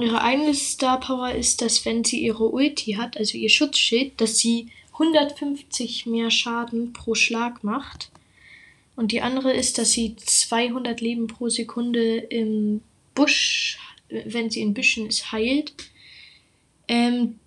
Ihre 0.03 0.23
eine 0.23 0.55
Star 0.55 1.01
Power 1.01 1.33
ist, 1.33 1.63
dass 1.63 1.85
wenn 1.85 2.05
sie 2.05 2.21
ihre 2.21 2.49
Ulti 2.49 2.93
hat, 2.93 3.17
also 3.17 3.37
ihr 3.37 3.49
Schutzschild, 3.49 4.21
dass 4.21 4.39
sie 4.39 4.69
150 4.93 6.07
mehr 6.07 6.31
Schaden 6.31 6.93
pro 6.93 7.15
Schlag 7.15 7.65
macht. 7.65 8.11
Und 8.97 9.13
die 9.13 9.23
andere 9.23 9.53
ist, 9.53 9.79
dass 9.79 9.93
sie 9.93 10.17
200 10.17 11.01
Leben 11.01 11.27
pro 11.27 11.49
Sekunde 11.49 12.19
im 12.19 12.83
Busch, 13.15 13.79
wenn 14.09 14.51
sie 14.51 14.61
in 14.61 14.75
Büschen 14.75 15.07
ist, 15.07 15.33
heilt. 15.33 15.73
Ähm, 16.87 17.39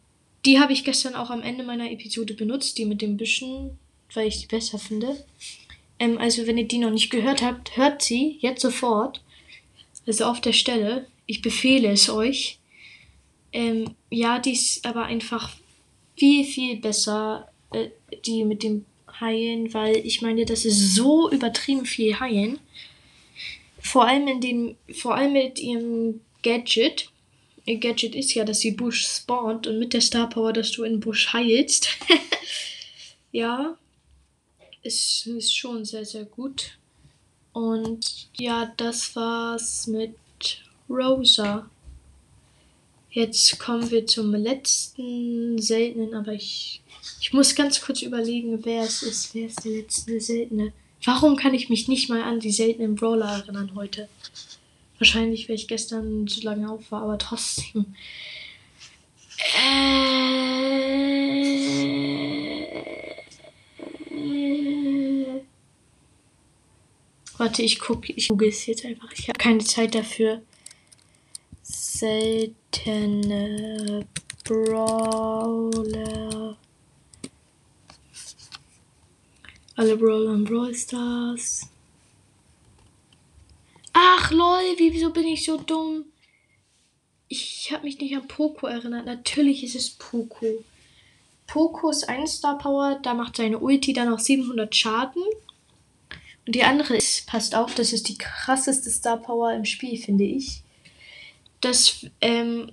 die 0.46 0.60
habe 0.60 0.74
ich 0.74 0.84
gestern 0.84 1.16
auch 1.16 1.30
am 1.30 1.42
Ende 1.42 1.64
meiner 1.64 1.92
Episode 1.92 2.34
benutzt, 2.34 2.78
die 2.78 2.86
mit 2.86 3.02
den 3.02 3.18
Büschen, 3.18 3.78
weil 4.14 4.28
ich 4.28 4.42
die 4.42 4.48
besser 4.48 4.80
finde. 4.80 5.24
Ähm, 6.00 6.18
also 6.18 6.48
wenn 6.48 6.58
ihr 6.58 6.68
die 6.68 6.80
noch 6.80 6.92
nicht 6.92 7.10
gehört 7.10 7.42
habt, 7.42 7.78
hört 7.78 8.02
sie 8.02 8.38
jetzt 8.40 8.62
sofort. 8.62 9.22
Also 10.06 10.26
auf 10.26 10.42
der 10.42 10.54
Stelle. 10.54 11.08
Ich 11.26 11.42
befehle 11.42 11.90
es 11.90 12.10
euch. 12.10 12.60
Ähm, 13.52 13.96
ja, 14.10 14.40
die 14.40 14.54
ist 14.54 14.86
aber 14.86 15.06
einfach 15.06 15.52
viel, 16.16 16.44
viel 16.44 16.78
besser, 16.78 17.50
äh, 17.72 17.90
die 18.26 18.44
mit 18.44 18.64
dem 18.64 18.86
Heilen, 19.20 19.74
weil 19.74 19.98
ich 19.98 20.22
meine, 20.22 20.46
das 20.46 20.66
ist 20.66 20.96
so 20.96 21.30
übertrieben 21.30 21.86
viel 21.86 22.20
Heilen. 22.20 22.60
Vor 23.80 24.08
allem 24.08 24.28
in 24.28 24.42
dem, 24.42 24.76
vor 24.94 25.16
allem 25.16 25.34
mit 25.34 25.60
ihrem 25.60 26.22
Gadget. 26.42 27.10
Ihr 27.66 27.78
Gadget 27.78 28.16
ist 28.16 28.34
ja, 28.34 28.44
dass 28.44 28.60
sie 28.60 28.72
Bush 28.72 29.06
spawnt 29.06 29.68
und 29.68 29.80
mit 29.80 29.94
der 29.94 30.02
Star 30.02 30.30
Power, 30.30 30.52
dass 30.52 30.72
du 30.72 30.84
in 30.84 31.00
Bush 31.00 31.32
heilst. 31.32 31.90
ja, 33.32 33.78
es 34.82 35.26
ist 35.26 35.56
schon 35.56 35.86
sehr, 35.86 36.06
sehr 36.06 36.26
gut. 36.26 36.78
Und 37.54 38.28
ja, 38.38 38.74
das 38.78 39.16
war's 39.16 39.88
mit 39.88 40.16
Rosa. 40.90 41.70
Jetzt 43.14 43.60
kommen 43.60 43.92
wir 43.92 44.08
zum 44.08 44.34
letzten 44.34 45.62
seltenen, 45.62 46.16
aber 46.16 46.34
ich, 46.34 46.82
ich 47.22 47.32
muss 47.32 47.54
ganz 47.54 47.80
kurz 47.80 48.02
überlegen, 48.02 48.66
wer 48.66 48.84
es 48.84 49.04
ist. 49.04 49.36
Wer 49.36 49.46
ist 49.48 49.64
der 49.64 49.74
letzte 49.74 50.20
seltene? 50.20 50.74
Warum 51.06 51.36
kann 51.36 51.54
ich 51.54 51.70
mich 51.70 51.88
nicht 51.88 52.10
mal 52.10 52.24
an 52.24 52.40
die 52.40 52.52
seltenen 52.52 52.96
Brawler 52.96 53.44
erinnern 53.44 53.74
heute? 53.76 54.10
Wahrscheinlich, 54.98 55.48
weil 55.48 55.58
ich 55.58 55.68
gestern 55.68 56.28
so 56.28 56.42
lange 56.42 56.72
auf 56.72 56.92
war, 56.92 57.04
aber 57.04 57.20
trotzdem. 57.20 57.94
Äh, 59.38 60.24
warte, 67.38 67.62
ich 67.62 67.80
gucke 67.80 68.14
ich 68.14 68.30
google 68.30 68.50
es 68.50 68.66
jetzt 68.66 68.86
einfach. 68.86 69.12
Ich 69.12 69.28
habe 69.28 69.38
keine 69.38 69.64
Zeit 69.64 69.94
dafür 69.94 70.42
seltene 72.04 74.06
Brawler. 74.44 75.78
Alle 79.76 79.96
Brawler 79.96 80.32
und 80.32 80.44
Brawl 80.44 80.76
Stars. 80.76 81.70
Ach 83.94 84.32
lol, 84.32 84.76
wieso 84.78 85.12
bin 85.12 85.28
ich 85.28 85.46
so 85.46 85.56
dumm? 85.56 86.04
Ich 87.30 87.72
habe 87.72 87.86
mich 87.86 87.98
nicht 88.00 88.18
an 88.18 88.28
Poco 88.28 88.68
erinnert. 88.68 89.06
Natürlich 89.06 89.64
ist 89.64 89.76
es 89.76 89.92
Poco. 89.92 90.62
Poco 91.48 91.90
ist 91.90 92.10
eine 92.10 92.28
Star 92.28 92.58
Power, 92.58 93.00
da 93.02 93.14
macht 93.14 93.38
seine 93.38 93.60
Ulti 93.60 93.94
dann 93.94 94.14
auch 94.14 94.20
700 94.20 94.76
Schaden. 94.76 95.24
Und 96.46 96.54
die 96.54 96.64
andere 96.64 96.98
ist, 96.98 97.28
passt 97.28 97.56
auf, 97.56 97.74
das 97.76 97.94
ist 97.94 98.10
die 98.10 98.18
krasseste 98.18 98.90
Star 98.90 99.16
Power 99.16 99.54
im 99.54 99.64
Spiel, 99.64 99.98
finde 99.98 100.26
ich 100.26 100.64
dass 101.64 102.06
ähm, 102.22 102.72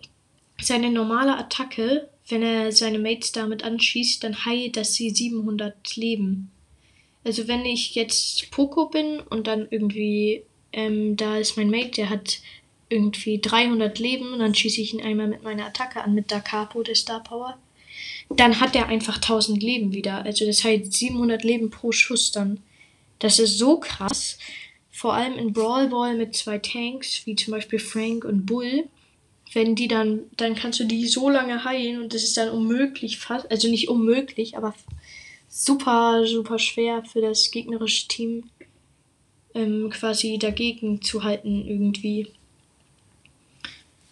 seine 0.61 0.91
normale 0.91 1.37
Attacke, 1.37 2.09
wenn 2.29 2.43
er 2.43 2.73
seine 2.73 2.99
Mates 2.99 3.33
damit 3.33 3.65
anschießt, 3.65 4.23
dann 4.23 4.45
heilt 4.45 4.77
dass 4.77 4.95
sie 4.95 5.11
700 5.11 5.97
Leben. 5.97 6.51
Also 7.25 7.49
wenn 7.49 7.65
ich 7.65 7.95
jetzt 7.95 8.51
Poco 8.51 8.87
bin 8.87 9.21
und 9.21 9.47
dann 9.47 9.69
irgendwie, 9.71 10.45
ähm, 10.73 11.17
da 11.17 11.37
ist 11.37 11.57
mein 11.57 11.71
Mate, 11.71 11.93
der 11.93 12.11
hat 12.11 12.39
irgendwie 12.89 13.41
300 13.41 13.99
Leben 13.99 14.33
und 14.33 14.41
dann 14.41 14.55
schieße 14.55 14.81
ich 14.81 14.95
ihn 14.95 15.03
einmal 15.03 15.29
mit 15.29 15.43
meiner 15.43 15.67
Attacke 15.67 16.03
an, 16.03 16.15
mit 16.15 16.33
Da 16.33 16.43
der 16.87 16.95
Star 16.95 17.23
Power, 17.23 17.59
dann 18.31 18.61
hat 18.61 18.75
er 18.75 18.89
einfach 18.89 19.17
1000 19.17 19.63
Leben 19.63 19.93
wieder. 19.93 20.25
Also 20.25 20.47
das 20.47 20.65
heißt 20.65 20.93
700 20.93 21.45
Leben 21.45 21.71
pro 21.71 21.93
Schuss 21.93 22.33
dann. 22.33 22.61
Das 23.19 23.39
ist 23.39 23.59
so 23.59 23.79
krass 23.79 24.39
vor 25.01 25.15
allem 25.15 25.39
in 25.39 25.55
Brawl 25.55 25.89
Ball 25.89 26.15
mit 26.15 26.37
zwei 26.37 26.59
Tanks, 26.59 27.23
wie 27.25 27.35
zum 27.35 27.53
Beispiel 27.53 27.79
Frank 27.79 28.23
und 28.23 28.45
Bull, 28.45 28.85
wenn 29.55 29.75
die 29.75 29.89
dann, 29.89 30.25
dann 30.37 30.55
kannst 30.55 30.79
du 30.79 30.85
die 30.85 31.09
so 31.09 31.31
lange 31.31 31.65
heilen 31.65 32.03
und 32.03 32.13
das 32.13 32.23
ist 32.23 32.37
dann 32.37 32.51
unmöglich 32.51 33.17
fast, 33.17 33.51
also 33.51 33.67
nicht 33.69 33.89
unmöglich, 33.89 34.59
aber 34.59 34.75
super, 35.49 36.27
super 36.27 36.59
schwer 36.59 37.03
für 37.03 37.23
das 37.23 37.51
gegnerische 37.51 38.09
Team 38.09 38.51
ähm, 39.55 39.89
quasi 39.89 40.37
dagegen 40.39 41.01
zu 41.01 41.25
halten 41.25 41.67
irgendwie. 41.67 42.27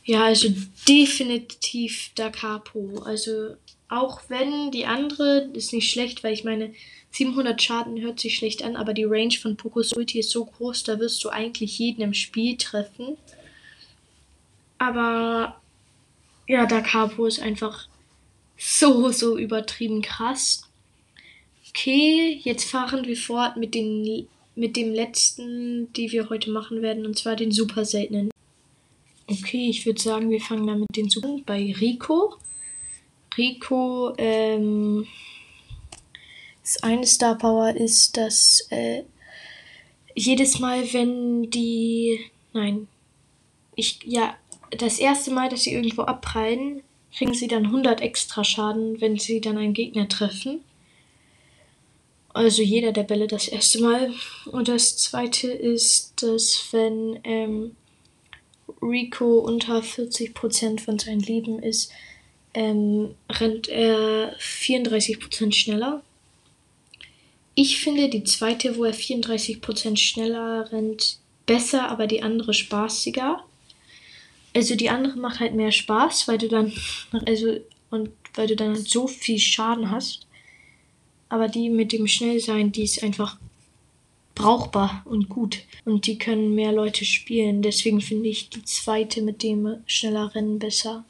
Ja, 0.07 0.24
also 0.24 0.48
definitiv 0.88 2.12
Da 2.14 2.31
Capo. 2.31 3.03
Also 3.05 3.57
auch 3.90 4.22
wenn 4.29 4.70
die 4.70 4.87
andere 4.87 5.51
ist 5.53 5.74
nicht 5.74 5.90
schlecht, 5.90 6.24
weil 6.24 6.33
ich 6.33 6.44
meine, 6.44 6.72
700 7.11 7.61
Schaden 7.61 8.01
hört 8.01 8.21
sich 8.21 8.37
schlecht 8.37 8.62
an, 8.62 8.77
aber 8.77 8.94
die 8.94 9.05
Range 9.05 9.35
von 9.40 9.57
Pokos 9.57 9.92
Ulti 9.92 10.21
ist 10.21 10.31
so 10.31 10.44
groß, 10.44 10.85
da 10.85 10.99
wirst 10.99 11.23
du 11.25 11.31
eigentlich 11.31 11.79
jeden 11.79 12.03
im 12.03 12.14
Spiel 12.14 12.57
treffen. 12.57 13.16
Aber 14.79 15.61
ja, 16.47 16.66
Da 16.66 16.81
Capo 16.81 17.27
ist 17.27 17.40
einfach 17.40 17.88
so, 18.57 19.11
so 19.11 19.38
übertrieben 19.38 20.03
krass. 20.03 20.62
Okay, 21.68 22.40
jetzt 22.42 22.64
fahren 22.64 23.07
wir 23.07 23.16
fort 23.16 23.57
mit, 23.57 23.75
den, 23.75 24.27
mit 24.55 24.77
dem 24.77 24.92
letzten, 24.92 25.92
die 25.92 26.11
wir 26.11 26.29
heute 26.31 26.51
machen 26.51 26.83
werden, 26.83 27.07
und 27.07 27.18
zwar 27.18 27.37
den 27.37 27.53
super 27.53 27.85
seltenen. 27.85 28.31
Okay, 29.31 29.68
ich 29.68 29.85
würde 29.85 30.01
sagen, 30.01 30.31
wir 30.31 30.40
fangen 30.40 30.66
damit 30.66 30.88
den 30.97 31.11
Super 31.11 31.37
bei 31.44 31.75
Rico. 31.79 32.37
Rico, 33.37 34.14
ähm, 34.16 35.07
das 36.68 36.83
eine 36.83 37.07
Star 37.07 37.38
Power 37.38 37.74
ist, 37.74 38.18
dass 38.18 38.66
äh, 38.68 39.02
jedes 40.14 40.59
Mal, 40.59 40.92
wenn 40.92 41.50
die. 41.50 42.20
Nein. 42.52 42.88
Ich. 43.74 44.00
Ja, 44.04 44.37
das 44.70 44.98
erste 44.98 45.31
Mal, 45.31 45.48
dass 45.48 45.62
sie 45.62 45.72
irgendwo 45.72 46.02
abprallen, 46.02 46.83
kriegen 47.16 47.33
sie 47.33 47.48
dann 47.48 47.66
100 47.66 48.02
extra 48.02 48.44
Schaden, 48.44 49.00
wenn 49.00 49.18
sie 49.18 49.40
dann 49.40 49.57
einen 49.57 49.72
Gegner 49.72 50.09
treffen. 50.09 50.61
Also 52.35 52.62
jeder 52.62 52.92
der 52.92 53.04
Bälle 53.04 53.28
das 53.28 53.48
erste 53.48 53.81
Mal. 53.81 54.12
Und 54.44 54.68
das 54.68 54.98
zweite 54.98 55.50
ist, 55.50 56.22
dass 56.22 56.68
wenn 56.72 57.18
ähm, 57.24 57.76
Rico 58.83 59.38
unter 59.38 59.78
40% 59.81 60.81
von 60.81 60.98
seinem 60.98 61.20
Leben 61.20 61.62
ist, 61.62 61.90
ähm, 62.52 63.14
rennt 63.31 63.68
er 63.68 64.37
34% 64.38 65.52
schneller. 65.54 66.02
Ich 67.61 67.81
finde 67.81 68.09
die 68.09 68.23
zweite, 68.23 68.77
wo 68.77 68.85
er 68.85 68.94
34% 68.94 69.97
schneller 69.97 70.71
rennt, 70.71 71.18
besser, 71.44 71.88
aber 71.88 72.07
die 72.07 72.23
andere 72.23 72.55
spaßiger. 72.55 73.44
Also 74.55 74.77
die 74.77 74.90
andere 74.90 75.18
macht 75.18 75.40
halt 75.40 75.57
mehr 75.57 75.73
Spaß, 75.73 76.29
weil 76.29 76.38
du 76.38 76.47
dann, 76.47 76.73
also, 77.27 77.57
und 77.90 78.11
weil 78.35 78.47
du 78.47 78.55
dann 78.55 78.77
so 78.77 79.09
viel 79.09 79.40
Schaden 79.40 79.90
hast. 79.90 80.29
Aber 81.29 81.49
die 81.49 81.68
mit 81.68 81.90
dem 81.90 82.07
Schnellsein, 82.07 82.71
die 82.71 82.85
ist 82.85 83.03
einfach 83.03 83.38
brauchbar 84.37 85.03
und 85.05 85.29
gut. 85.29 85.59
Und 85.85 86.07
die 86.07 86.16
können 86.16 86.55
mehr 86.55 86.71
Leute 86.71 87.05
spielen. 87.05 87.61
Deswegen 87.61 88.01
finde 88.01 88.29
ich 88.29 88.51
die 88.51 88.62
zweite 88.62 89.21
mit 89.21 89.42
dem 89.42 89.83
schneller 89.85 90.33
Rennen 90.33 90.61
besser. 90.61 91.05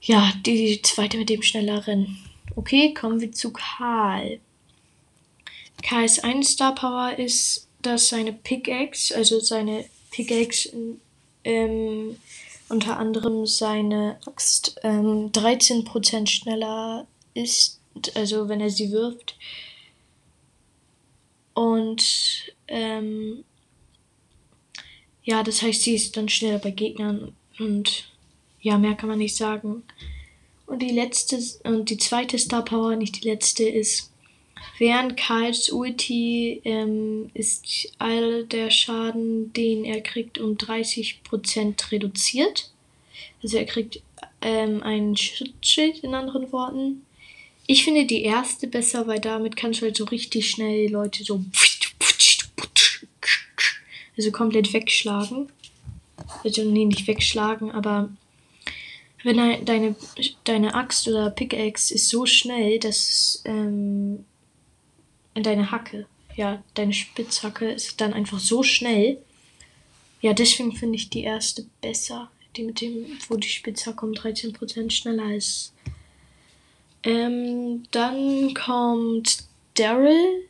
Ja, 0.00 0.32
die 0.46 0.80
zweite 0.80 1.18
mit 1.18 1.28
dem 1.28 1.42
schneller 1.42 1.86
Rennen. 1.86 2.16
Okay, 2.56 2.94
kommen 2.94 3.20
wir 3.20 3.32
zu 3.32 3.52
Karl. 3.52 4.40
Karls 5.82 6.18
eine 6.20 6.44
Star 6.44 6.74
Power 6.74 7.18
ist, 7.18 7.68
dass 7.82 8.08
seine 8.08 8.32
Pickaxe, 8.32 9.14
also 9.14 9.40
seine 9.40 9.84
Pickaxe 10.10 10.70
ähm, 11.44 12.16
unter 12.68 12.96
anderem 12.98 13.46
seine 13.46 14.18
Axt 14.26 14.80
ähm, 14.82 15.30
13% 15.32 16.26
schneller 16.26 17.06
ist, 17.34 17.80
also 18.14 18.48
wenn 18.48 18.60
er 18.60 18.70
sie 18.70 18.90
wirft. 18.92 19.36
Und 21.54 22.02
ähm, 22.68 23.44
ja, 25.24 25.42
das 25.42 25.62
heißt, 25.62 25.82
sie 25.82 25.94
ist 25.94 26.16
dann 26.16 26.28
schneller 26.28 26.58
bei 26.58 26.70
Gegnern 26.70 27.36
und 27.58 28.10
ja, 28.60 28.78
mehr 28.78 28.94
kann 28.94 29.08
man 29.08 29.18
nicht 29.18 29.36
sagen. 29.36 29.82
Und 30.66 30.80
die 30.80 30.90
letzte 30.90 31.38
und 31.64 31.90
die 31.90 31.98
zweite 31.98 32.38
Star 32.38 32.64
Power, 32.64 32.96
nicht 32.96 33.22
die 33.22 33.28
letzte, 33.28 33.64
ist 33.64 34.11
während 34.78 35.16
Karls 35.16 35.70
Ulti 35.70 36.60
ähm, 36.64 37.30
ist 37.34 37.92
all 37.98 38.44
der 38.44 38.70
Schaden, 38.70 39.52
den 39.52 39.84
er 39.84 40.00
kriegt, 40.00 40.38
um 40.38 40.56
30% 40.56 41.92
reduziert. 41.92 42.70
Also 43.42 43.58
er 43.58 43.64
kriegt 43.64 44.00
ähm, 44.40 44.82
ein 44.82 45.16
Schutzschild 45.16 46.00
in 46.00 46.14
anderen 46.14 46.52
Worten. 46.52 47.04
Ich 47.66 47.84
finde 47.84 48.04
die 48.04 48.22
erste 48.22 48.66
besser, 48.66 49.06
weil 49.06 49.20
damit 49.20 49.56
kannst 49.56 49.80
du 49.80 49.86
halt 49.86 49.96
so 49.96 50.04
richtig 50.04 50.50
schnell 50.50 50.90
Leute 50.90 51.24
so 51.24 51.44
also 54.16 54.30
komplett 54.30 54.72
wegschlagen. 54.72 55.48
Also 56.44 56.64
nee, 56.64 56.84
nicht 56.84 57.06
wegschlagen, 57.06 57.70
aber 57.70 58.10
wenn 59.22 59.64
deine, 59.64 59.94
deine 60.44 60.74
Axt 60.74 61.06
oder 61.06 61.30
Pickaxe 61.30 61.94
ist 61.94 62.08
so 62.08 62.26
schnell, 62.26 62.78
dass 62.78 63.42
ähm, 63.44 64.24
deine 65.34 65.70
Hacke, 65.70 66.06
ja, 66.36 66.62
deine 66.74 66.92
Spitzhacke 66.92 67.70
ist 67.70 68.00
dann 68.00 68.12
einfach 68.12 68.38
so 68.38 68.62
schnell. 68.62 69.18
Ja, 70.20 70.32
deswegen 70.32 70.72
finde 70.72 70.96
ich 70.96 71.10
die 71.10 71.22
erste 71.22 71.66
besser. 71.80 72.30
Die 72.56 72.64
mit 72.64 72.80
dem, 72.80 73.06
wo 73.28 73.36
die 73.36 73.48
Spitzhacke 73.48 74.04
um 74.04 74.12
13% 74.12 74.90
schneller 74.90 75.34
ist. 75.34 75.72
Ähm, 77.02 77.84
dann 77.90 78.54
kommt 78.54 79.44
Daryl. 79.74 80.48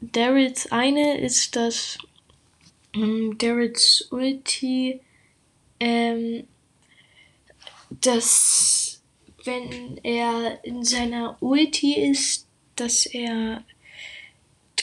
Daryls 0.00 0.70
eine 0.72 1.20
ist, 1.20 1.54
dass 1.56 1.98
ähm, 2.94 3.36
Daryls 3.38 4.08
Ulti, 4.10 5.00
ähm, 5.78 6.44
dass 7.90 9.00
wenn 9.44 9.98
er 10.02 10.64
in 10.64 10.84
seiner 10.84 11.36
Ulti 11.40 11.94
ist, 11.94 12.46
dass 12.82 13.06
er 13.06 13.62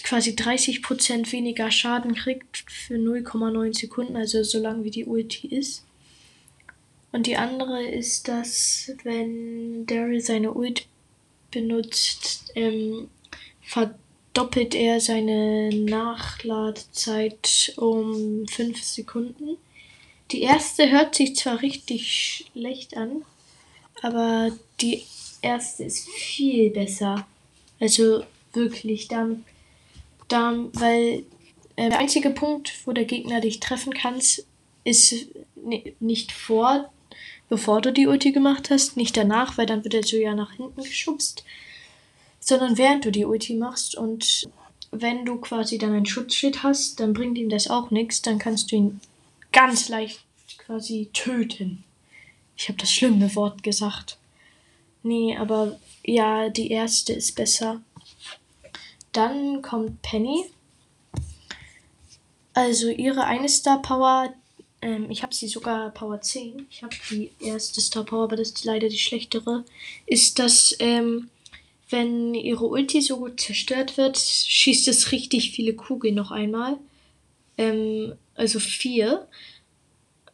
quasi 0.04 0.32
30% 0.32 1.32
weniger 1.32 1.70
Schaden 1.70 2.16
kriegt 2.16 2.66
für 2.68 2.96
0,9 2.96 3.78
Sekunden, 3.78 4.16
also 4.16 4.44
so 4.44 4.60
lange 4.60 4.84
wie 4.84 4.92
die 4.92 5.06
Ulti 5.06 5.48
ist. 5.48 5.84
Und 7.12 7.28
die 7.28 7.38
andere 7.38 7.84
ist, 7.84 8.28
dass 8.28 8.92
wenn 9.04 9.86
Daryl 9.86 10.22
seine 10.22 10.54
Ult 10.54 10.88
benutzt, 11.52 12.52
ähm, 12.56 13.10
verdoppelt 13.62 14.76
er 14.76 15.02
seine 15.02 15.70
Nachladezeit 15.70 17.74
um 17.78 18.48
5 18.48 18.84
Sekunden. 18.84 19.58
Die 20.32 20.42
erste 20.42 20.90
hört 20.90 21.16
sich 21.16 21.36
zwar 21.36 21.62
richtig 21.62 22.48
schlecht 22.54 22.96
an, 22.96 23.24
aber 24.02 24.52
die 24.80 25.04
erste 25.42 25.84
ist 25.84 26.08
viel 26.10 26.70
besser. 26.70 27.28
Also 27.80 28.24
wirklich, 28.54 29.08
da, 29.08 29.28
da, 30.28 30.54
weil 30.74 31.24
äh, 31.76 31.89
der 31.89 32.00
einzige 32.00 32.30
Punkt, 32.30 32.74
wo 32.86 32.92
der 32.92 33.06
Gegner 33.06 33.42
dich 33.42 33.60
treffen 33.60 33.94
kann, 33.94 34.20
ist 34.84 35.28
nicht 36.00 36.32
vor 36.32 36.89
bevor 37.50 37.82
du 37.82 37.92
die 37.92 38.08
Ulti 38.08 38.32
gemacht 38.32 38.70
hast, 38.70 38.96
nicht 38.96 39.18
danach, 39.18 39.58
weil 39.58 39.65
dann 39.65 39.84
wird 39.84 39.96
er 39.96 40.04
so 40.04 40.15
ja 40.15 40.36
nach 40.36 40.54
hinten 40.54 40.84
geschubst, 40.84 41.44
sondern 42.39 42.78
während 42.78 43.04
du 43.04 43.12
die 43.12 43.26
Ulti 43.26 43.56
machst 43.56 43.96
und 43.96 44.48
wenn 44.92 45.26
du 45.26 45.38
quasi 45.38 45.78
dann 45.78 45.94
ein 45.94 46.06
Schutzschild 46.06 46.63
hast, 46.63 47.00
dann 47.00 47.13
bringt 47.13 47.38
ihm 47.38 47.50
das 47.50 47.70
auch 47.70 47.92
nichts, 47.92 48.22
dann 48.22 48.39
kannst 48.39 48.72
du 48.72 48.76
ihn 48.76 49.02
ganz 49.52 49.89
leicht 49.89 50.24
quasi 50.58 51.10
töten. 51.13 51.84
Ich 52.56 52.70
habe 52.70 52.80
das 52.80 52.92
schlimme 52.92 53.36
Wort 53.36 53.63
gesagt. 53.63 54.18
Nee, 55.04 55.38
aber 55.38 55.80
ja, 56.10 56.50
die 56.50 56.72
erste 56.72 57.13
ist 57.13 57.36
besser. 57.36 57.82
Dann 59.12 59.62
kommt 59.62 60.02
Penny. 60.02 60.45
Also 62.54 62.89
ihre 62.89 63.24
eine 63.26 63.48
Star 63.48 63.82
Power, 63.82 64.34
ähm, 64.82 65.10
ich 65.10 65.24
habe 65.24 65.34
sie 65.34 65.48
sogar 65.48 65.91
Power 65.91 66.19
10. 66.19 66.67
Ich 66.69 66.84
habe 66.84 66.95
die 67.10 67.32
erste 67.39 67.80
Star 67.80 68.04
Power, 68.04 68.24
aber 68.24 68.36
das 68.36 68.50
ist 68.50 68.65
leider 68.65 68.89
die 68.89 68.98
schlechtere. 68.98 69.63
Ist, 70.06 70.39
dass, 70.39 70.76
ähm, 70.80 71.30
wenn 71.89 72.34
ihre 72.34 72.65
Ulti 72.65 73.02
so 73.02 73.17
gut 73.17 73.39
zerstört 73.39 73.98
wird, 73.98 74.17
schießt 74.17 74.88
es 74.88 75.12
richtig 75.12 75.52
viele 75.52 75.74
Kugeln 75.74 76.15
noch 76.15 76.32
einmal. 76.32 76.78
Ähm, 77.58 78.13
also 78.36 78.60
vier. 78.60 79.28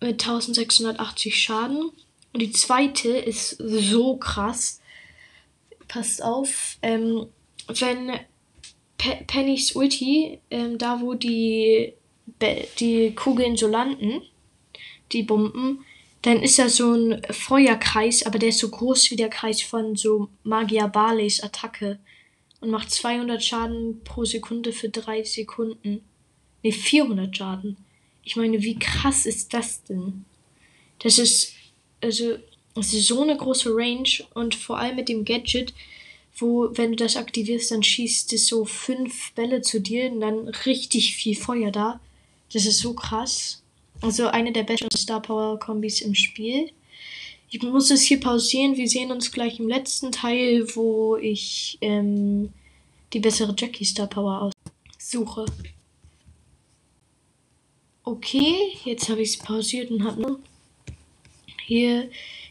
Mit 0.02 0.22
1680 0.22 1.42
Schaden. 1.42 1.92
Und 2.34 2.42
die 2.42 2.52
zweite 2.52 3.10
ist 3.10 3.58
so 3.60 4.18
krass. 4.18 4.82
Passt 5.88 6.24
auf. 6.24 6.78
Ähm, 6.82 7.28
wenn 7.68 8.20
Pe 8.98 9.24
Pennys 9.28 9.76
Ulti, 9.76 10.40
ähm, 10.50 10.78
da 10.78 11.02
wo 11.02 11.14
die, 11.14 11.94
die 12.80 13.14
Kugeln 13.16 13.58
so 13.58 13.68
landen, 13.68 14.22
die 15.12 15.24
Bomben, 15.24 15.86
dann 16.22 16.42
ist 16.42 16.58
da 16.58 16.70
so 16.70 16.94
ein 16.94 17.22
Feuerkreis, 17.30 18.26
aber 18.26 18.40
der 18.40 18.50
ist 18.50 18.60
so 18.60 18.70
groß 18.70 19.12
wie 19.12 19.16
der 19.16 19.30
Kreis 19.30 19.62
von 19.62 19.96
so 19.96 20.30
Magia 20.44 20.88
Barleys 20.88 21.44
Attacke 21.44 22.00
und 22.62 22.72
macht 22.72 22.90
200 22.90 23.44
Schaden 23.44 24.02
pro 24.04 24.26
Sekunde 24.26 24.72
für 24.72 24.90
3 24.90 25.24
Sekunden. 25.24 26.04
Ne, 26.64 26.72
400 26.72 27.38
Schaden. 27.38 27.78
Ich 28.24 28.36
meine, 28.36 28.64
wie 28.64 28.80
krass 28.80 29.28
ist 29.28 29.54
das 29.54 29.84
denn? 29.84 30.26
Das 30.98 31.20
ist, 31.20 31.54
also, 32.02 32.38
das 32.76 32.94
ist 32.94 33.08
so 33.08 33.22
eine 33.22 33.38
große 33.38 33.70
Range 33.74 34.10
und 34.34 34.54
vor 34.54 34.78
allem 34.78 34.98
mit 34.98 35.10
dem 35.10 35.24
Gadget, 35.26 35.74
wo, 36.38 36.70
wenn 36.74 36.92
du 36.92 36.98
das 36.98 37.16
aktivierst, 37.16 37.72
dann 37.72 37.82
schießt 37.82 38.34
es 38.34 38.48
so 38.48 38.66
fünf 38.66 39.32
Bälle 39.32 39.62
zu 39.62 39.80
dir 39.80 40.12
und 40.12 40.20
dann 40.20 40.50
richtig 40.50 41.16
viel 41.16 41.36
Feuer 41.36 41.72
da. 41.72 42.02
Das 42.52 42.66
ist 42.66 42.80
so 42.80 42.94
krass. 42.94 43.64
Also 44.02 44.28
eine 44.28 44.52
der 44.52 44.64
besten 44.64 44.96
Star 44.96 45.22
Power 45.22 45.58
Kombis 45.58 46.02
im 46.02 46.14
Spiel. 46.14 46.72
Ich 47.50 47.62
muss 47.62 47.90
es 47.90 48.02
hier 48.02 48.20
pausieren. 48.20 48.76
Wir 48.76 48.90
sehen 48.90 49.12
uns 49.12 49.32
gleich 49.32 49.60
im 49.60 49.70
letzten 49.70 50.12
Teil, 50.12 50.68
wo 50.76 51.16
ich 51.16 51.78
ähm, 51.80 52.52
die 53.14 53.20
bessere 53.20 53.56
Jackie 53.58 53.86
Star 53.86 54.08
Power 54.08 54.52
aussuche. 55.00 55.46
Okay, 58.04 58.78
jetzt 58.84 59.08
habe 59.10 59.22
ich 59.22 59.30
es 59.30 59.38
pausiert 59.38 59.90
und 59.90 60.04
habe 60.04 60.22
nur 60.22 60.40
hier 61.66 62.10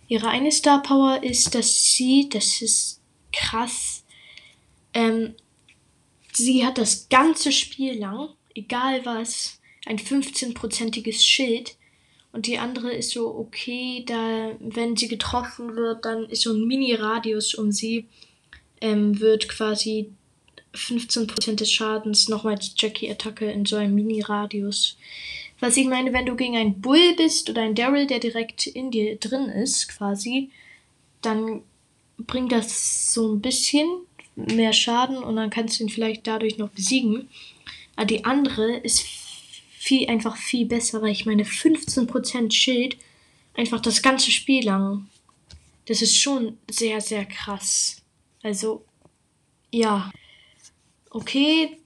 ihre 0.08 0.28
eine 0.28 0.52
Star 0.52 0.82
Power 0.82 1.22
ist, 1.22 1.54
dass 1.54 1.94
sie, 1.94 2.28
das 2.28 2.60
ist 2.62 3.00
krass, 3.32 4.04
ähm, 4.92 5.34
sie 6.32 6.64
hat 6.64 6.78
das 6.78 7.08
ganze 7.08 7.52
Spiel 7.52 7.98
lang, 7.98 8.28
egal 8.54 9.04
was, 9.04 9.60
ein 9.86 9.98
15-prozentiges 9.98 11.22
Schild. 11.24 11.76
Und 12.32 12.46
die 12.46 12.58
andere 12.58 12.92
ist 12.92 13.10
so, 13.10 13.28
okay, 13.28 14.02
da, 14.06 14.56
wenn 14.58 14.96
sie 14.96 15.08
getroffen 15.08 15.76
wird, 15.76 16.04
dann 16.04 16.24
ist 16.24 16.42
so 16.42 16.52
ein 16.52 16.66
Mini-Radius 16.66 17.54
um 17.54 17.70
sie, 17.70 18.08
ähm, 18.80 19.20
wird 19.20 19.48
quasi 19.48 20.10
15% 20.74 21.56
des 21.56 21.70
Schadens 21.70 22.28
nochmal 22.28 22.56
die 22.56 22.72
Jackie-Attacke 22.76 23.50
in 23.50 23.64
so 23.64 23.76
einem 23.76 23.94
Mini-Radius. 23.94 24.96
Was 25.60 25.76
ich 25.76 25.86
meine, 25.86 26.12
wenn 26.12 26.26
du 26.26 26.36
gegen 26.36 26.56
einen 26.56 26.80
Bull 26.80 27.14
bist 27.16 27.48
oder 27.48 27.62
einen 27.62 27.74
Daryl, 27.74 28.06
der 28.06 28.18
direkt 28.18 28.66
in 28.66 28.90
dir 28.90 29.16
drin 29.16 29.48
ist, 29.48 29.88
quasi, 29.88 30.50
dann 31.22 31.62
bringt 32.18 32.52
das 32.52 33.12
so 33.12 33.32
ein 33.32 33.40
bisschen 33.40 33.88
mehr 34.36 34.72
Schaden 34.72 35.18
und 35.18 35.36
dann 35.36 35.50
kannst 35.50 35.78
du 35.78 35.84
ihn 35.84 35.90
vielleicht 35.90 36.26
dadurch 36.26 36.58
noch 36.58 36.70
besiegen. 36.70 37.28
Aber 37.96 38.06
die 38.06 38.24
andere 38.24 38.76
ist 38.78 39.02
viel, 39.02 40.08
einfach 40.08 40.36
viel 40.36 40.66
besser, 40.66 41.02
weil 41.02 41.12
ich 41.12 41.26
meine 41.26 41.44
15% 41.44 42.52
Schild 42.52 42.96
einfach 43.54 43.80
das 43.80 44.02
ganze 44.02 44.30
Spiel 44.30 44.64
lang. 44.64 45.08
Das 45.86 46.02
ist 46.02 46.16
schon 46.16 46.58
sehr, 46.70 47.00
sehr 47.00 47.24
krass. 47.24 48.02
Also, 48.42 48.84
ja. 49.70 50.10
Okay, 51.10 51.78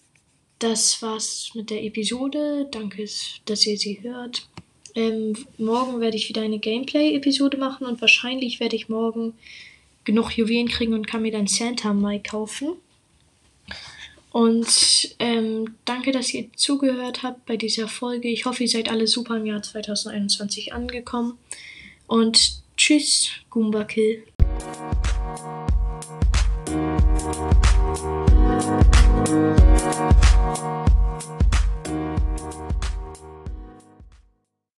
das 0.58 1.00
war's 1.02 1.50
mit 1.54 1.70
der 1.70 1.84
Episode. 1.84 2.66
Danke, 2.70 3.08
dass 3.44 3.66
ihr 3.66 3.78
sie 3.78 4.00
hört. 4.02 4.48
Ähm, 4.94 5.36
morgen 5.58 6.00
werde 6.00 6.16
ich 6.16 6.28
wieder 6.28 6.42
eine 6.42 6.58
Gameplay-Episode 6.58 7.56
machen 7.56 7.86
und 7.86 8.00
wahrscheinlich 8.00 8.58
werde 8.58 8.76
ich 8.76 8.88
morgen 8.88 9.34
genug 10.04 10.32
Juwelen 10.36 10.68
kriegen 10.68 10.94
und 10.94 11.06
kann 11.06 11.22
mir 11.22 11.32
dann 11.32 11.46
Santa 11.46 11.92
Mai 11.92 12.18
kaufen. 12.18 12.76
Und 14.30 15.14
ähm, 15.18 15.76
danke, 15.84 16.12
dass 16.12 16.32
ihr 16.34 16.48
zugehört 16.54 17.22
habt 17.22 17.46
bei 17.46 17.56
dieser 17.56 17.88
Folge. 17.88 18.28
Ich 18.28 18.44
hoffe, 18.44 18.64
ihr 18.64 18.68
seid 18.68 18.90
alle 18.90 19.06
super 19.06 19.36
im 19.36 19.46
Jahr 19.46 19.62
2021 19.62 20.72
angekommen. 20.72 21.38
Und 22.06 22.62
tschüss, 22.76 23.30
Goomba 23.50 23.84
Kill. 23.84 24.24